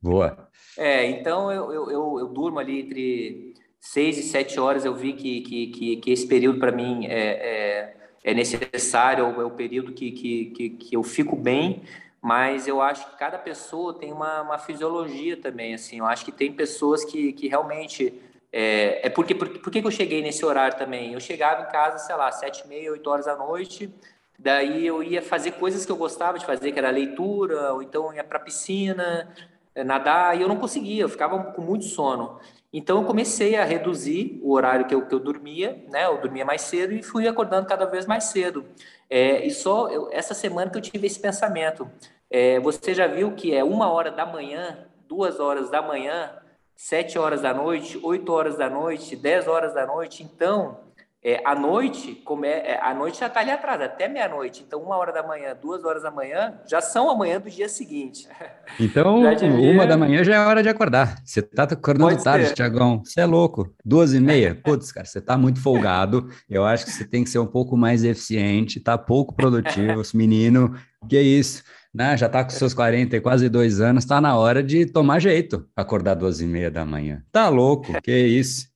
[0.00, 0.46] Boa.
[0.78, 4.84] É, então eu, eu, eu, eu durmo ali entre seis e sete horas.
[4.84, 9.44] Eu vi que, que, que, que esse período para mim é, é, é, necessário, é
[9.44, 11.82] o período que, que, que, que eu fico bem
[12.22, 16.30] mas eu acho que cada pessoa tem uma, uma fisiologia também, assim, eu acho que
[16.30, 18.14] tem pessoas que, que realmente,
[18.52, 21.12] é, é porque, por, por que eu cheguei nesse horário também?
[21.12, 23.92] Eu chegava em casa, sei lá, sete e meia, oito horas da noite,
[24.38, 28.14] daí eu ia fazer coisas que eu gostava de fazer, que era leitura, ou então
[28.14, 29.28] ia para piscina,
[29.74, 32.38] é, nadar, e eu não conseguia, eu ficava com muito sono.
[32.72, 36.06] Então eu comecei a reduzir o horário que eu, que eu dormia, né?
[36.06, 38.64] Eu dormia mais cedo e fui acordando cada vez mais cedo.
[39.10, 41.90] É, e só eu, essa semana que eu tive esse pensamento.
[42.30, 46.32] É, você já viu que é uma hora da manhã, duas horas da manhã,
[46.74, 50.22] sete horas da noite, oito horas da noite, dez horas da noite.
[50.22, 50.80] Então,
[51.24, 54.64] é, à noite, como é, a noite já está ali atrás, até meia-noite.
[54.66, 58.28] Então, uma hora da manhã, duas horas da manhã, já são amanhã do dia seguinte.
[58.80, 61.20] Então, uma da manhã já é hora de acordar.
[61.24, 63.02] Você está acordando Pode tarde, Tiagão.
[63.04, 63.72] Você é louco.
[63.84, 64.54] Duas e meia?
[64.54, 66.28] Putz, cara, você está muito folgado.
[66.48, 70.00] Eu acho que você tem que ser um pouco mais eficiente, tá pouco produtivo.
[70.14, 70.74] Menino,
[71.08, 71.62] que isso?
[71.94, 75.18] né, já está com seus 40 e quase dois anos, está na hora de tomar
[75.18, 77.22] jeito, acordar duas e meia da manhã.
[77.30, 78.71] Tá louco, que isso.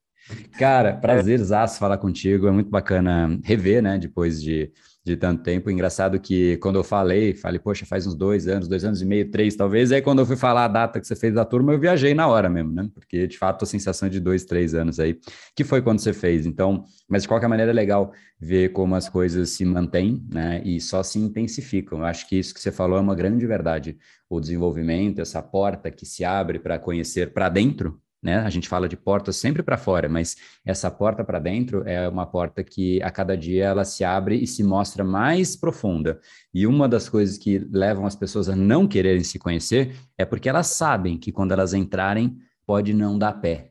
[0.59, 4.73] Cara, prazerzaço falar contigo, é muito bacana rever, né, depois de
[5.07, 5.71] de tanto tempo.
[5.71, 9.31] Engraçado que quando eu falei, falei, poxa, faz uns dois anos, dois anos e meio,
[9.31, 9.93] três talvez.
[9.93, 12.27] Aí quando eu fui falar a data que você fez da turma, eu viajei na
[12.27, 12.91] hora mesmo, né?
[12.93, 15.17] Porque de fato a sensação de dois, três anos aí,
[15.55, 16.45] que foi quando você fez.
[16.45, 20.61] Então, mas de qualquer maneira é legal ver como as coisas se mantêm, né?
[20.65, 22.01] E só se intensificam.
[22.01, 23.97] Eu acho que isso que você falou é uma grande verdade.
[24.29, 28.39] O desenvolvimento, essa porta que se abre para conhecer para dentro, né?
[28.39, 32.27] A gente fala de portas sempre para fora, mas essa porta para dentro é uma
[32.27, 36.21] porta que a cada dia ela se abre e se mostra mais profunda.
[36.53, 40.49] E uma das coisas que levam as pessoas a não quererem se conhecer é porque
[40.49, 43.71] elas sabem que quando elas entrarem pode não dar pé.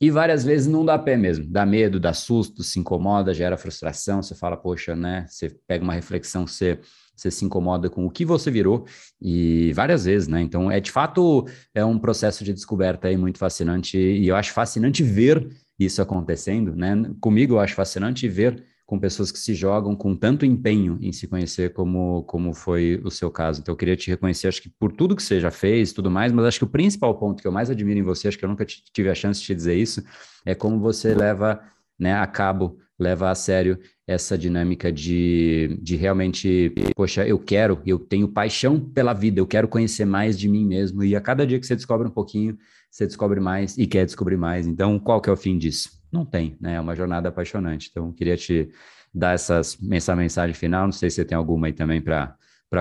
[0.00, 4.22] E várias vezes não dá pé mesmo, dá medo, dá susto, se incomoda, gera frustração,
[4.22, 5.24] você fala, poxa, né?
[5.28, 6.78] Você pega uma reflexão, você
[7.14, 8.86] você se incomoda com o que você virou
[9.20, 10.40] e várias vezes, né?
[10.40, 14.52] Então, é de fato é um processo de descoberta aí muito fascinante e eu acho
[14.52, 15.48] fascinante ver
[15.78, 16.94] isso acontecendo, né?
[17.20, 21.26] Comigo eu acho fascinante ver com pessoas que se jogam com tanto empenho em se
[21.26, 23.60] conhecer como, como foi o seu caso.
[23.60, 26.32] Então, eu queria te reconhecer, acho que por tudo que você já fez, tudo mais,
[26.32, 28.48] mas acho que o principal ponto que eu mais admiro em você, acho que eu
[28.48, 30.04] nunca tive a chance de te dizer isso,
[30.44, 31.60] é como você leva
[31.98, 37.98] né, a cabo, leva a sério essa dinâmica de, de realmente, poxa, eu quero, eu
[37.98, 41.58] tenho paixão pela vida, eu quero conhecer mais de mim mesmo, e a cada dia
[41.58, 42.58] que você descobre um pouquinho,
[42.90, 44.66] você descobre mais e quer descobrir mais.
[44.66, 45.90] Então, qual que é o fim disso?
[46.12, 46.74] Não tem, né?
[46.74, 47.88] É uma jornada apaixonante.
[47.90, 48.70] Então, queria te
[49.12, 52.36] dar essas, essa mensagem final, não sei se você tem alguma aí também para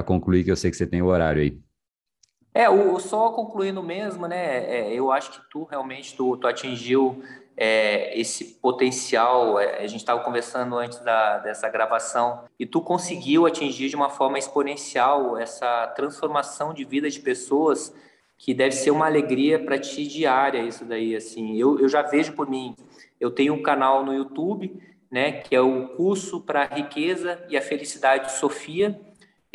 [0.05, 1.57] concluir, que eu sei que você tem o horário aí.
[2.53, 4.57] É, o, só concluindo mesmo, né?
[4.65, 7.23] É, eu acho que tu realmente tu, tu atingiu
[7.55, 9.59] é, esse potencial.
[9.59, 14.09] É, a gente estava conversando antes da, dessa gravação e tu conseguiu atingir de uma
[14.09, 17.93] forma exponencial essa transformação de vida de pessoas
[18.37, 22.33] que deve ser uma alegria para ti diária isso daí assim eu, eu já vejo
[22.33, 22.75] por mim
[23.19, 27.55] eu tenho um canal no YouTube né que é o curso para a riqueza e
[27.55, 28.99] a felicidade Sofia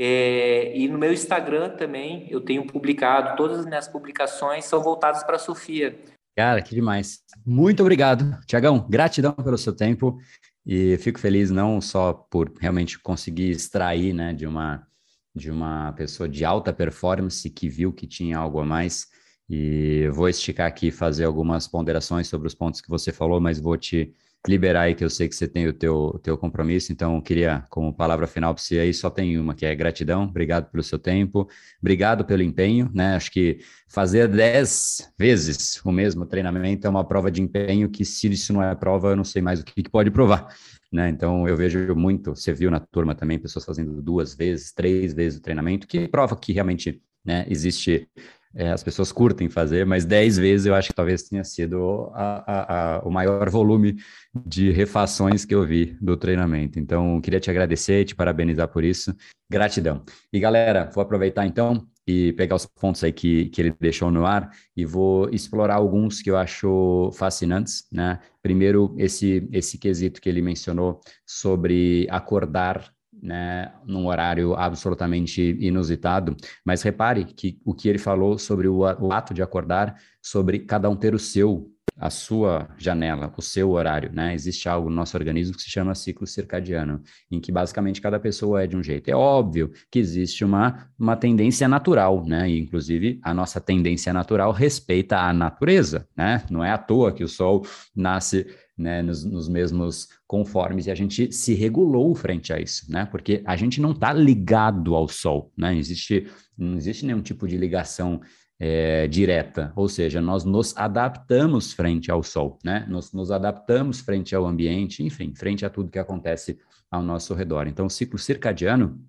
[0.01, 5.25] é, e no meu Instagram também eu tenho publicado todas as minhas publicações são voltadas
[5.25, 5.99] para a Sofia
[6.39, 7.19] Cara, que demais.
[7.45, 8.87] Muito obrigado, Tiagão.
[8.89, 10.21] Gratidão pelo seu tempo
[10.65, 14.87] e fico feliz não só por realmente conseguir extrair, né, de uma
[15.35, 19.09] de uma pessoa de alta performance que viu que tinha algo a mais.
[19.51, 23.77] E vou esticar aqui fazer algumas ponderações sobre os pontos que você falou, mas vou
[23.77, 24.15] te
[24.47, 27.93] liberar aí, que eu sei que você tem o teu, teu compromisso, então queria, como
[27.93, 31.49] palavra final para você aí, só tem uma, que é gratidão, obrigado pelo seu tempo,
[31.81, 37.31] obrigado pelo empenho, né, acho que fazer dez vezes o mesmo treinamento é uma prova
[37.31, 39.91] de empenho que se isso não é prova, eu não sei mais o que, que
[39.91, 40.55] pode provar,
[40.93, 45.13] né, então eu vejo muito, você viu na turma também, pessoas fazendo duas vezes, três
[45.13, 48.09] vezes o treinamento, que prova que realmente né, existe
[48.59, 52.43] é, as pessoas curtem fazer, mas 10 vezes eu acho que talvez tenha sido a,
[52.45, 53.95] a, a, o maior volume
[54.35, 56.77] de refações que eu vi do treinamento.
[56.81, 59.15] Então, queria te agradecer, te parabenizar por isso.
[59.49, 60.03] Gratidão.
[60.33, 64.27] E galera, vou aproveitar então e pegar os pontos aí que, que ele deixou no
[64.27, 68.19] ar e vou explorar alguns que eu acho fascinantes, né?
[68.43, 72.93] Primeiro, esse, esse quesito que ele mencionou sobre acordar
[73.23, 79.13] né, num horário absolutamente inusitado, mas repare que o que ele falou sobre o, o
[79.13, 84.11] ato de acordar, sobre cada um ter o seu a sua janela, o seu horário,
[84.13, 84.33] né?
[84.33, 88.63] Existe algo no nosso organismo que se chama ciclo circadiano, em que basicamente cada pessoa
[88.63, 89.09] é de um jeito.
[89.09, 92.49] É óbvio que existe uma, uma tendência natural, né?
[92.49, 96.45] E, inclusive, a nossa tendência natural respeita a natureza, né?
[96.49, 98.47] Não é à toa que o Sol nasce
[98.79, 103.07] né, nos, nos, mesmos conformes e a gente se regulou frente a isso, né?
[103.07, 105.77] Porque a gente não está ligado ao Sol, né?
[105.77, 108.21] Existe, não existe nenhum tipo de ligação
[108.61, 112.85] é, direta, ou seja, nós nos adaptamos frente ao sol, né?
[112.89, 116.59] Nós nos adaptamos frente ao ambiente, enfim, frente a tudo que acontece
[116.91, 117.69] ao nosso redor.
[117.69, 119.01] Então, o ciclo circadiano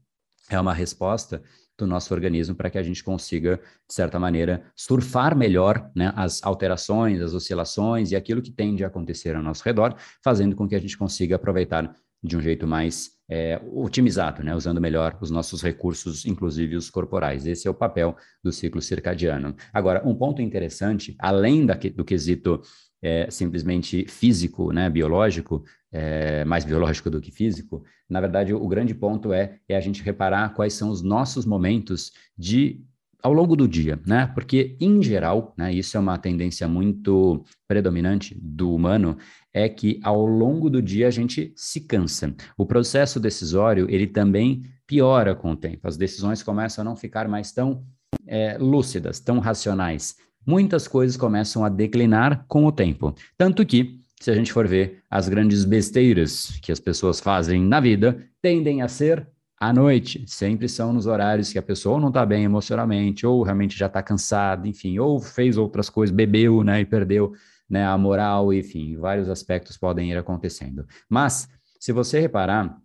[0.50, 1.42] é uma resposta
[1.80, 3.58] do nosso organismo para que a gente consiga,
[3.88, 8.88] de certa maneira, surfar melhor né, as alterações, as oscilações e aquilo que tende a
[8.88, 13.12] acontecer ao nosso redor, fazendo com que a gente consiga aproveitar de um jeito mais
[13.30, 14.56] é, otimizado, né?
[14.56, 17.46] usando melhor os nossos recursos, inclusive os corporais.
[17.46, 19.56] Esse é o papel do ciclo circadiano.
[19.72, 22.62] Agora, um ponto interessante, além da, do quesito
[23.02, 28.96] é, simplesmente físico, né, biológico, é, mais biológico do que físico, na verdade, o, grande
[28.96, 32.84] ponto é, é a gente reparar quais são os nossos momentos de
[33.22, 34.28] ao longo do dia, né?
[34.34, 39.18] Porque, em geral, né, isso é uma tendência muito predominante do humano,
[39.54, 42.34] é que ao longo do dia a gente se cansa.
[42.58, 45.86] O processo decisório, ele também piora com o tempo.
[45.86, 47.84] As decisões começam a não ficar mais tão
[48.26, 50.16] é, lúcidas, tão racionais.
[50.50, 53.14] Muitas coisas começam a declinar com o tempo.
[53.38, 57.80] Tanto que, se a gente for ver, as grandes besteiras que as pessoas fazem na
[57.80, 59.28] vida tendem a ser
[59.60, 63.78] à noite, sempre são nos horários que a pessoa não está bem emocionalmente, ou realmente
[63.78, 67.32] já está cansada, enfim, ou fez outras coisas, bebeu, né, e perdeu,
[67.70, 70.84] né, a moral, enfim, vários aspectos podem ir acontecendo.
[71.08, 71.48] Mas,
[71.80, 72.76] se você reparar,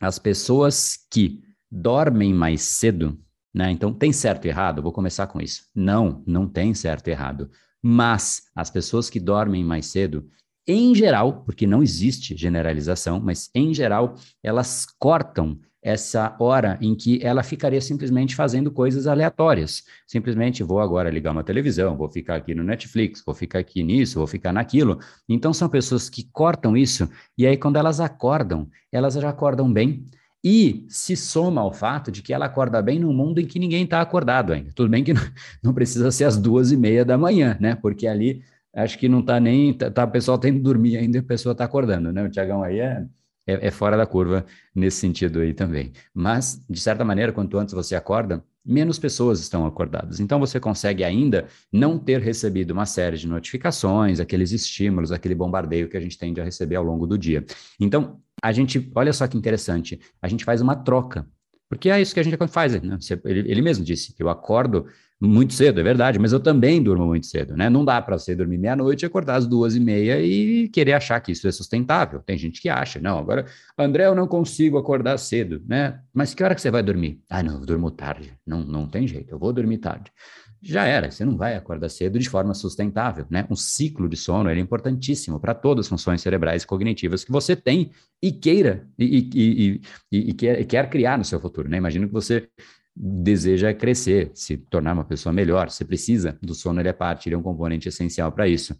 [0.00, 3.18] as pessoas que dormem mais cedo,
[3.52, 5.64] né, então tem certo e errado, vou começar com isso.
[5.74, 7.50] Não, não tem certo e errado.
[7.82, 10.28] Mas as pessoas que dormem mais cedo,
[10.66, 17.24] em geral, porque não existe generalização, mas em geral, elas cortam essa hora em que
[17.24, 19.82] ela ficaria simplesmente fazendo coisas aleatórias.
[20.06, 24.18] Simplesmente vou agora ligar uma televisão, vou ficar aqui no Netflix, vou ficar aqui nisso,
[24.18, 24.98] vou ficar naquilo.
[25.28, 30.04] Então são pessoas que cortam isso e aí quando elas acordam, elas já acordam bem.
[30.42, 33.84] E se soma ao fato de que ela acorda bem num mundo em que ninguém
[33.84, 34.70] está acordado ainda.
[34.74, 35.12] Tudo bem que
[35.62, 37.74] não, precisa ser às duas e meia da manhã, né?
[37.74, 38.42] Porque ali
[38.74, 39.74] acho que não está nem.
[39.74, 42.24] Tá, tá, o pessoal tem que dormir ainda e a pessoa está acordando, né?
[42.24, 43.06] O Tiagão aí é
[43.46, 45.92] é, é, fora da curva nesse sentido aí também.
[46.14, 50.20] Mas, de certa maneira, quanto antes você acorda, menos pessoas estão acordadas.
[50.20, 55.88] Então, você consegue ainda não ter recebido uma série de notificações, aqueles estímulos, aquele bombardeio
[55.88, 57.44] que a gente tende a receber ao longo do dia.
[57.78, 61.26] Então, a gente, olha só que interessante, a gente faz uma troca.
[61.68, 62.98] Porque é isso que a gente faz, né?
[63.24, 64.86] Ele, ele mesmo disse, eu acordo
[65.20, 67.68] muito cedo, é verdade, mas eu também durmo muito cedo, né?
[67.68, 71.30] Não dá para você dormir meia-noite, acordar às duas e meia e querer achar que
[71.30, 72.20] isso é sustentável.
[72.20, 73.44] Tem gente que acha, não, agora,
[73.76, 76.00] André, eu não consigo acordar cedo, né?
[76.14, 77.20] Mas que hora que você vai dormir?
[77.28, 78.32] Ah, não, eu durmo tarde.
[78.46, 80.10] Não, não tem jeito, eu vou dormir tarde.
[80.62, 83.46] Já era, você não vai acordar cedo de forma sustentável, né?
[83.50, 87.54] Um ciclo de sono é importantíssimo para todas as funções cerebrais e cognitivas que você
[87.56, 87.90] tem
[88.22, 89.80] e queira e, e,
[90.12, 91.78] e, e quer, quer criar no seu futuro, né?
[91.78, 92.48] Imagino que você
[93.02, 97.34] deseja crescer, se tornar uma pessoa melhor, você precisa do sono, ele é parte, ele
[97.34, 98.78] é um componente essencial para isso.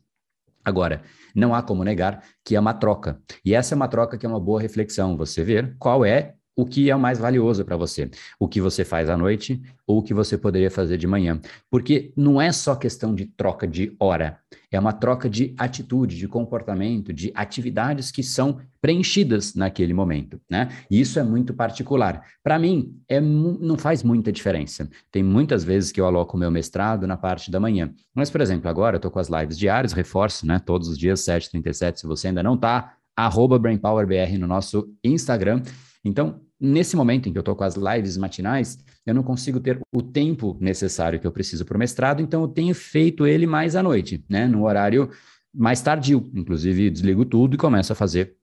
[0.63, 1.03] Agora,
[1.35, 3.19] não há como negar que é uma troca.
[3.43, 6.67] E essa é uma troca que é uma boa reflexão, você ver qual é o
[6.67, 10.03] que é o mais valioso para você, o que você faz à noite ou o
[10.03, 11.41] que você poderia fazer de manhã.
[11.71, 14.39] Porque não é só questão de troca de hora,
[14.71, 20.69] é uma troca de atitude, de comportamento, de atividades que são preenchidas naquele momento, né?
[20.91, 22.25] E isso é muito particular.
[22.43, 24.89] Para mim, é, não faz muita diferença.
[25.11, 27.93] Tem muitas vezes que eu aloco meu mestrado na parte da manhã.
[28.15, 30.61] Mas, por exemplo, agora eu estou com as lives diárias, reforço, né?
[30.65, 35.63] Todos os dias, 7h37, se você ainda não está, arroba BrainPowerBR no nosso Instagram.
[36.05, 39.81] Então, nesse momento em que eu estou com as lives matinais, eu não consigo ter
[39.93, 43.77] o tempo necessário que eu preciso para o mestrado, então eu tenho feito ele mais
[43.77, 44.47] à noite, né?
[44.47, 45.11] No horário
[45.55, 46.31] mais tardio.
[46.35, 48.37] Inclusive, desligo tudo e começo a fazer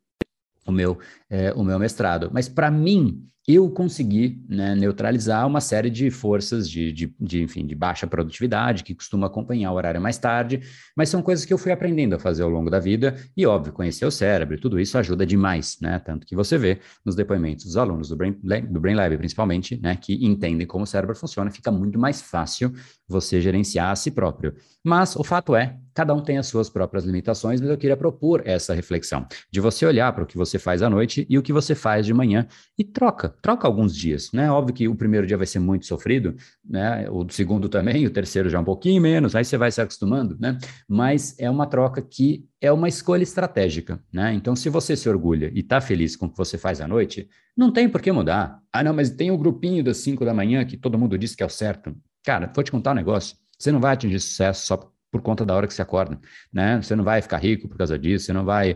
[0.66, 0.99] o meu,
[1.30, 2.30] é, o meu mestrado.
[2.32, 7.65] Mas para mim, eu consegui né, neutralizar uma série de forças de, de, de, enfim,
[7.65, 10.59] de baixa produtividade que costuma acompanhar o horário mais tarde,
[10.93, 13.71] mas são coisas que eu fui aprendendo a fazer ao longo da vida e, óbvio,
[13.71, 15.97] conhecer o cérebro, tudo isso ajuda demais, né?
[15.99, 18.33] Tanto que você vê nos depoimentos dos alunos do Brain,
[18.69, 22.73] do Brain Lab, principalmente, né, que entendem como o cérebro funciona, fica muito mais fácil
[23.07, 24.55] você gerenciar a si próprio.
[24.83, 28.41] Mas o fato é, cada um tem as suas próprias limitações, mas eu queria propor
[28.45, 31.53] essa reflexão, de você olhar para o que você faz à noite e o que
[31.53, 32.45] você faz de manhã
[32.77, 34.51] e troca troca alguns dias, né?
[34.51, 37.09] Óbvio que o primeiro dia vai ser muito sofrido, né?
[37.09, 40.57] O segundo também, o terceiro já um pouquinho menos, aí você vai se acostumando, né?
[40.88, 44.33] Mas é uma troca que é uma escolha estratégica, né?
[44.33, 47.29] Então, se você se orgulha e está feliz com o que você faz à noite,
[47.55, 48.59] não tem por que mudar.
[48.71, 51.35] Ah, não, mas tem o um grupinho das 5 da manhã que todo mundo diz
[51.35, 51.95] que é o certo.
[52.23, 53.38] Cara, vou te contar um negócio.
[53.57, 56.19] Você não vai atingir sucesso só por conta da hora que você acorda,
[56.51, 56.81] né?
[56.81, 58.75] Você não vai ficar rico por causa disso, você não vai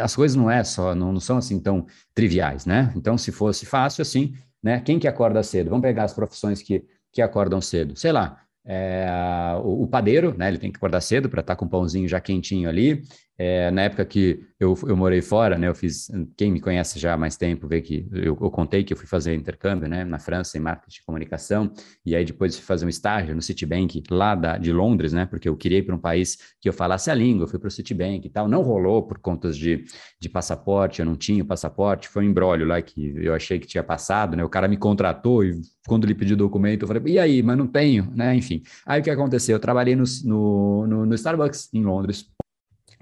[0.00, 2.92] as coisas não é só, não, não, são assim tão triviais, né?
[2.96, 4.80] Então, se fosse fácil assim, né?
[4.80, 5.70] Quem que acorda cedo?
[5.70, 7.96] Vamos pegar as profissões que, que acordam cedo.
[7.96, 9.06] Sei lá, é,
[9.62, 10.48] o, o, padeiro, né?
[10.48, 13.02] Ele tem que acordar cedo para estar tá com o pãozinho já quentinho ali.
[13.36, 15.66] É, na época que eu, eu morei fora, né?
[15.66, 16.08] Eu fiz.
[16.36, 19.08] Quem me conhece já há mais tempo vê que eu, eu contei que eu fui
[19.08, 20.04] fazer intercâmbio, né?
[20.04, 21.72] Na França em marketing de comunicação
[22.06, 25.26] e aí depois fui fazer um estágio no Citibank lá da, de Londres, né?
[25.26, 27.44] Porque eu queria ir para um país que eu falasse a língua.
[27.44, 28.46] Eu fui para o Citibank e tal.
[28.46, 29.84] Não rolou por contas de,
[30.20, 31.00] de passaporte.
[31.00, 32.08] Eu não tinha passaporte.
[32.08, 34.44] Foi um embrólio lá que eu achei que tinha passado, né?
[34.44, 37.66] O cara me contratou e quando ele pediu documento, eu falei, e aí, mas não
[37.66, 38.34] tenho, né?
[38.34, 38.62] Enfim.
[38.86, 39.56] Aí o que aconteceu?
[39.56, 42.33] Eu trabalhei no, no, no Starbucks em Londres.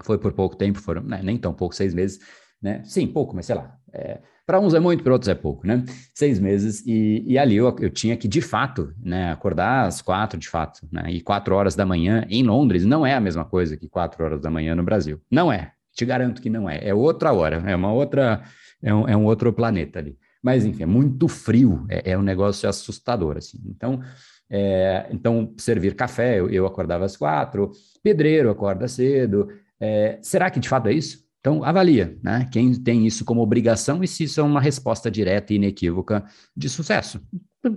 [0.01, 1.21] Foi por pouco tempo, foram né?
[1.23, 2.19] nem tão pouco, seis meses,
[2.61, 2.81] né?
[2.83, 3.75] Sim, pouco, mas sei lá.
[3.93, 5.83] É, para uns é muito, para outros é pouco, né?
[6.13, 10.37] Seis meses, e, e ali eu, eu tinha que, de fato, né, acordar às quatro,
[10.37, 11.05] de fato, né?
[11.09, 14.41] E quatro horas da manhã em Londres não é a mesma coisa que quatro horas
[14.41, 15.21] da manhã no Brasil.
[15.31, 15.71] Não é.
[15.93, 16.79] Te garanto que não é.
[16.85, 18.43] É outra hora, é uma outra,
[18.81, 20.17] é um, é um outro planeta ali.
[20.41, 23.59] Mas, enfim, é muito frio, é, é um negócio assustador, assim.
[23.65, 24.01] Então,
[24.49, 27.71] é, então servir café, eu, eu, acordava às quatro,
[28.03, 29.47] pedreiro acorda cedo.
[29.83, 31.21] É, será que de fato é isso?
[31.41, 32.47] Então, avalia, né?
[32.49, 36.23] Quem tem isso como obrigação e se isso é uma resposta direta e inequívoca
[36.55, 37.19] de sucesso.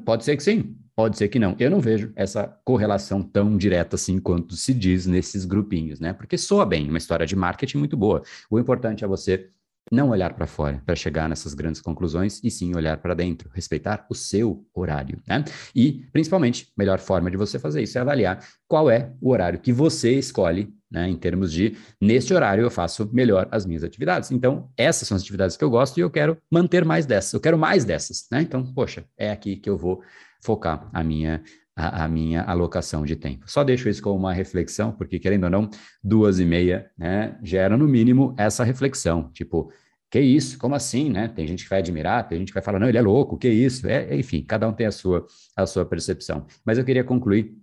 [0.05, 1.57] Pode ser que sim, pode ser que não.
[1.59, 6.13] Eu não vejo essa correlação tão direta assim quanto se diz nesses grupinhos, né?
[6.13, 8.23] Porque soa bem, uma história de marketing muito boa.
[8.49, 9.49] O importante é você
[9.91, 14.07] não olhar para fora para chegar nessas grandes conclusões e sim olhar para dentro, respeitar
[14.11, 15.45] o seu horário, né?
[15.75, 19.73] E principalmente, melhor forma de você fazer isso é avaliar qual é o horário que
[19.73, 24.31] você escolhe, né, em termos de neste horário eu faço melhor as minhas atividades.
[24.31, 27.33] Então, essas são as atividades que eu gosto e eu quero manter mais dessas.
[27.33, 28.43] Eu quero mais dessas, né?
[28.43, 30.03] Então, poxa, é aqui que eu vou
[30.43, 31.43] focar a minha
[31.75, 33.45] a, a, minha alocação de tempo.
[33.51, 35.69] Só deixo isso como uma reflexão, porque querendo ou não,
[36.03, 39.71] duas e meia, né, gera no mínimo essa reflexão, tipo,
[40.11, 40.59] que isso?
[40.59, 41.29] Como assim, né?
[41.29, 43.49] Tem gente que vai admirar, tem gente que vai falar, não, ele é louco, que
[43.49, 43.87] isso?
[43.87, 46.47] É, enfim, cada um tem a sua, a sua percepção.
[46.65, 47.55] Mas eu queria concluir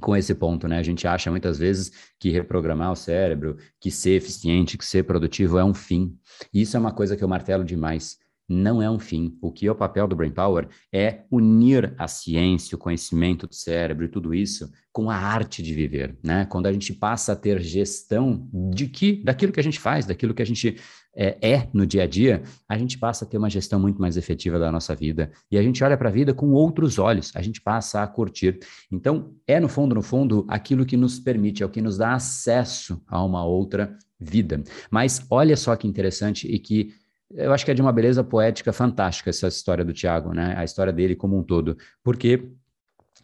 [0.00, 0.78] com esse ponto, né?
[0.78, 5.58] A gente acha muitas vezes que reprogramar o cérebro, que ser eficiente, que ser produtivo
[5.58, 6.16] é um fim.
[6.52, 8.18] E isso é uma coisa que eu martelo demais
[8.48, 9.36] não é um fim.
[9.40, 13.54] O que é o papel do Brain Power é unir a ciência, o conhecimento do
[13.54, 16.46] cérebro e tudo isso com a arte de viver, né?
[16.46, 20.32] Quando a gente passa a ter gestão de que, daquilo que a gente faz, daquilo
[20.32, 20.76] que a gente
[21.14, 24.16] é, é no dia a dia, a gente passa a ter uma gestão muito mais
[24.16, 27.42] efetiva da nossa vida e a gente olha para a vida com outros olhos, a
[27.42, 28.58] gente passa a curtir.
[28.90, 32.14] Então, é no fundo, no fundo, aquilo que nos permite, é o que nos dá
[32.14, 34.62] acesso a uma outra vida.
[34.90, 36.94] Mas olha só que interessante e que
[37.34, 40.54] eu acho que é de uma beleza poética fantástica essa história do Tiago, né?
[40.56, 42.48] A história dele como um todo, porque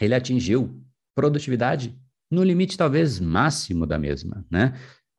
[0.00, 0.82] ele atingiu
[1.14, 1.96] produtividade
[2.30, 4.74] no limite talvez máximo da mesma, né?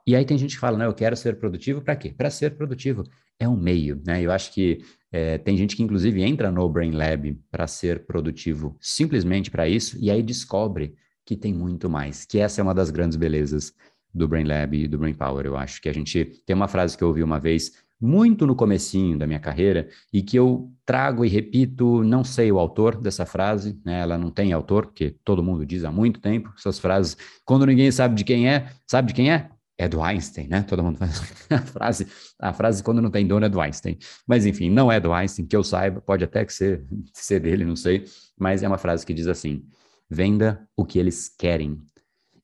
[0.06, 2.14] E aí tem gente que fala, não, eu quero ser produtivo para quê?
[2.16, 3.04] Para ser produtivo
[3.40, 4.22] é um meio, né?
[4.22, 8.76] Eu acho que é, tem gente que inclusive entra no Brain Lab para ser produtivo
[8.82, 12.90] simplesmente para isso e aí descobre que tem muito mais, que essa é uma das
[12.90, 13.74] grandes belezas
[14.14, 15.46] do Brain Lab e do Brain Power.
[15.46, 18.56] Eu acho que a gente tem uma frase que eu ouvi uma vez muito no
[18.56, 23.26] comecinho da minha carreira e que eu trago e repito, não sei o autor dessa
[23.26, 24.02] frase, né?
[24.02, 27.16] Ela não tem autor, porque todo mundo diz há muito tempo essas frases.
[27.46, 29.50] Quando ninguém sabe de quem é, sabe de quem é?
[29.78, 30.62] É do Einstein, né?
[30.64, 32.08] Todo mundo faz a frase,
[32.40, 33.98] a frase quando não tem dono é do Einstein.
[34.28, 37.66] Mas enfim, não é do Einstein, que eu saiba, pode até que ser, ser dele,
[37.66, 38.06] não sei,
[38.38, 39.66] mas é uma frase que diz assim:
[40.10, 41.82] venda o que eles querem,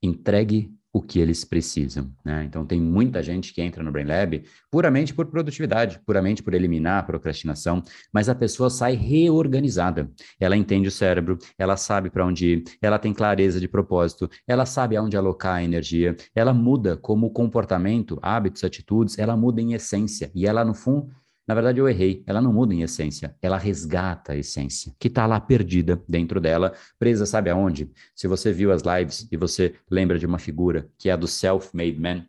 [0.02, 2.12] entregue o que eles precisam.
[2.24, 2.44] Né?
[2.44, 7.00] Então, tem muita gente que entra no Brain Lab puramente por produtividade, puramente por eliminar
[7.00, 7.82] a procrastinação,
[8.14, 10.12] mas a pessoa sai reorganizada.
[10.40, 14.66] Ela entende o cérebro, ela sabe para onde ir, ela tem clareza de propósito, ela
[14.66, 20.30] sabe aonde alocar a energia, ela muda como comportamento, hábitos, atitudes, ela muda em essência.
[20.36, 21.10] E ela, no fundo,
[21.50, 22.24] na verdade, eu errei.
[22.28, 26.74] Ela não muda em essência, ela resgata a essência, que está lá perdida dentro dela,
[27.00, 27.90] presa, sabe aonde?
[28.14, 31.26] Se você viu as lives e você lembra de uma figura que é a do
[31.26, 32.24] self-made man,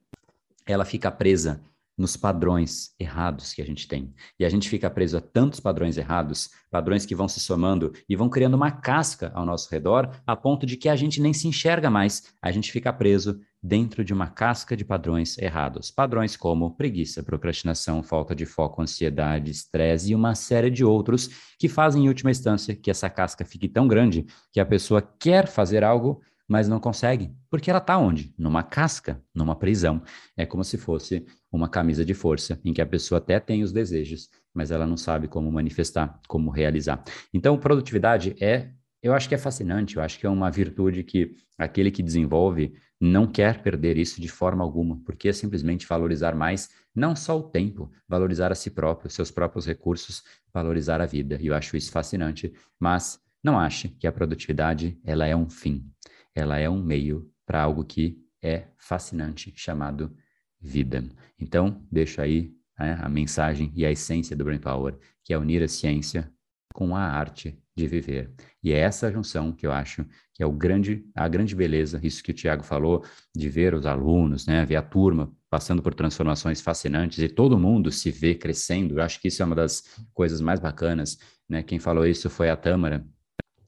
[0.64, 1.60] ela fica presa
[1.98, 4.14] nos padrões errados que a gente tem.
[4.38, 8.16] E a gente fica preso a tantos padrões errados, padrões que vão se somando e
[8.16, 11.46] vão criando uma casca ao nosso redor, a ponto de que a gente nem se
[11.46, 12.32] enxerga mais.
[12.40, 15.90] A gente fica preso dentro de uma casca de padrões errados.
[15.90, 21.68] Padrões como preguiça, procrastinação, falta de foco, ansiedade, estresse e uma série de outros que
[21.68, 25.84] fazem, em última instância, que essa casca fique tão grande que a pessoa quer fazer
[25.84, 27.32] algo, mas não consegue.
[27.50, 28.34] Porque ela está onde?
[28.38, 30.02] Numa casca, numa prisão.
[30.36, 33.72] É como se fosse uma camisa de força, em que a pessoa até tem os
[33.72, 37.04] desejos, mas ela não sabe como manifestar, como realizar.
[37.32, 38.70] Então, produtividade é
[39.02, 42.74] eu acho que é fascinante, eu acho que é uma virtude que aquele que desenvolve
[43.00, 47.42] não quer perder isso de forma alguma, porque é simplesmente valorizar mais não só o
[47.42, 50.22] tempo, valorizar a si próprio, seus próprios recursos,
[50.52, 51.38] valorizar a vida.
[51.40, 55.90] E eu acho isso fascinante, mas não ache que a produtividade ela é um fim,
[56.34, 60.14] ela é um meio para algo que é fascinante chamado
[60.60, 61.02] vida.
[61.38, 65.62] Então, deixo aí né, a mensagem e a essência do Brain Power, que é unir
[65.62, 66.30] a ciência
[66.74, 68.30] com a arte de viver.
[68.62, 70.04] E é essa junção que eu acho
[70.34, 73.04] que é o grande, a grande beleza, isso que o Tiago falou,
[73.34, 77.90] de ver os alunos, né, ver a turma passando por transformações fascinantes e todo mundo
[77.90, 78.98] se vê crescendo.
[78.98, 79.82] Eu acho que isso é uma das
[80.14, 81.18] coisas mais bacanas.
[81.48, 81.62] Né?
[81.62, 83.04] Quem falou isso foi a Tâmara,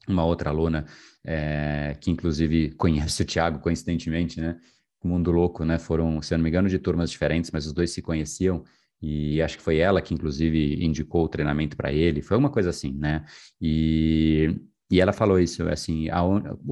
[0.08, 0.86] uma outra aluna
[1.24, 4.58] é, que inclusive conhece o Tiago coincidentemente, né?
[5.04, 5.78] Mundo Louco, né?
[5.78, 8.62] Foram, se eu não me engano, de turmas diferentes, mas os dois se conheciam
[9.02, 12.22] e acho que foi ela que, inclusive, indicou o treinamento para ele.
[12.22, 13.24] Foi uma coisa assim, né?
[13.60, 16.20] E, e ela falou isso, assim, a,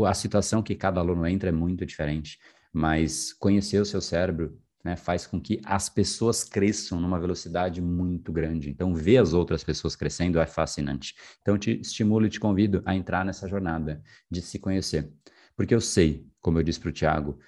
[0.08, 2.38] a situação que cada aluno entra é muito diferente,
[2.72, 8.32] mas conhecer o seu cérebro né, faz com que as pessoas cresçam numa velocidade muito
[8.32, 8.70] grande.
[8.70, 11.14] Então, ver as outras pessoas crescendo é fascinante.
[11.42, 15.10] Então, te estimulo e te convido a entrar nessa jornada de se conhecer.
[15.56, 17.38] Porque eu sei, como eu disse para o Tiago,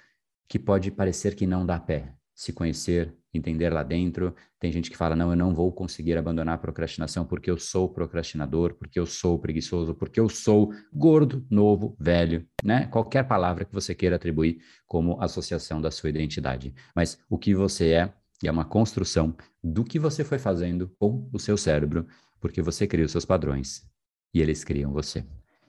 [0.47, 4.35] que pode parecer que não dá pé, se conhecer, entender lá dentro.
[4.59, 7.89] Tem gente que fala: não, eu não vou conseguir abandonar a procrastinação porque eu sou
[7.89, 12.87] procrastinador, porque eu sou preguiçoso, porque eu sou gordo, novo, velho, né?
[12.87, 16.73] Qualquer palavra que você queira atribuir como associação da sua identidade.
[16.95, 18.13] Mas o que você é,
[18.43, 22.07] é uma construção do que você foi fazendo com o seu cérebro,
[22.39, 23.83] porque você cria os seus padrões
[24.33, 25.25] e eles criam você.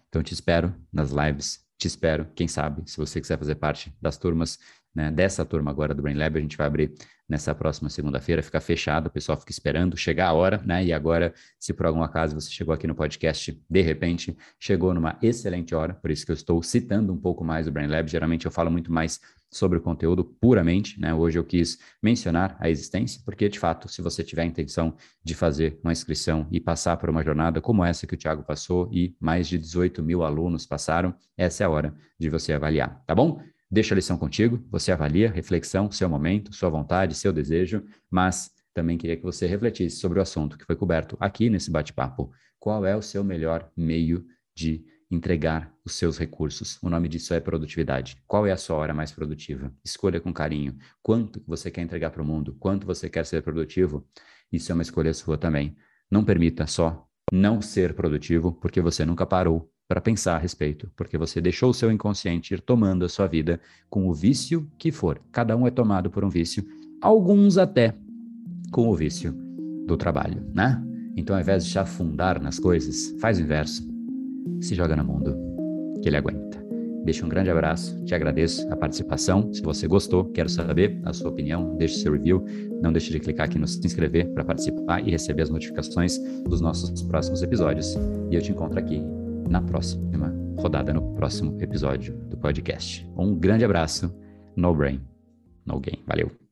[0.09, 4.17] Então, te espero nas lives te espero, quem sabe, se você quiser fazer parte das
[4.17, 4.59] turmas,
[4.95, 6.95] né, dessa turma agora do Brain Lab, a gente vai abrir
[7.29, 10.85] nessa próxima segunda-feira, fica fechado, o pessoal fica esperando chegar a hora, né?
[10.85, 15.19] E agora, se por algum acaso você chegou aqui no podcast, de repente, chegou numa
[15.23, 18.11] excelente hora, por isso que eu estou citando um pouco mais o Brain Lab.
[18.11, 19.21] Geralmente eu falo muito mais
[19.51, 21.15] sobre o conteúdo puramente, né?
[21.15, 25.35] Hoje eu quis mencionar a existência, porque de fato, se você tiver a intenção de
[25.35, 29.17] fazer uma inscrição e passar por uma jornada como essa que o Thiago passou e
[29.21, 33.41] mais de 18 mil alunos passaram, essa é a hora de você avaliar, tá bom?
[33.75, 38.97] Deixa a lição contigo, você avalia, reflexão, seu momento, sua vontade, seu desejo, mas também
[38.97, 42.31] queria que você refletisse sobre o assunto que foi coberto aqui nesse bate-papo.
[42.57, 46.79] Qual é o seu melhor meio de entregar os seus recursos?
[46.85, 48.17] O nome disso é produtividade.
[48.29, 49.75] Qual é a sua hora mais produtiva?
[49.85, 50.79] Escolha com carinho.
[51.03, 52.55] Quanto você quer entregar para o mundo?
[52.61, 54.07] Quanto você quer ser produtivo?
[54.53, 55.77] Isso é uma escolha sua também.
[56.09, 61.19] Não permita só não ser produtivo porque você nunca parou para pensar a respeito, porque
[61.19, 63.61] você deixou o seu inconsciente ir tomando a sua vida
[63.91, 65.21] com o vício que for.
[65.31, 66.65] Cada um é tomado por um vício,
[67.01, 67.95] alguns até
[68.73, 69.33] com o vício
[69.87, 70.83] do trabalho, né?
[71.17, 73.87] Então, ao invés de se afundar nas coisas, faz o inverso.
[74.61, 75.37] Se joga no mundo,
[76.03, 76.65] que ele aguenta.
[77.05, 79.53] Deixa um grande abraço, te agradeço a participação.
[79.53, 82.43] Se você gostou, quero saber a sua opinião, deixe seu review.
[82.83, 86.19] Não deixe de clicar aqui no se inscrever para participar e receber as notificações
[86.49, 87.95] dos nossos próximos episódios.
[88.31, 89.03] E eu te encontro aqui
[89.49, 93.09] na próxima rodada, no próximo episódio do podcast.
[93.17, 94.15] Um grande abraço,
[94.57, 95.01] no brain,
[95.67, 96.03] no game.
[96.07, 96.44] Valeu!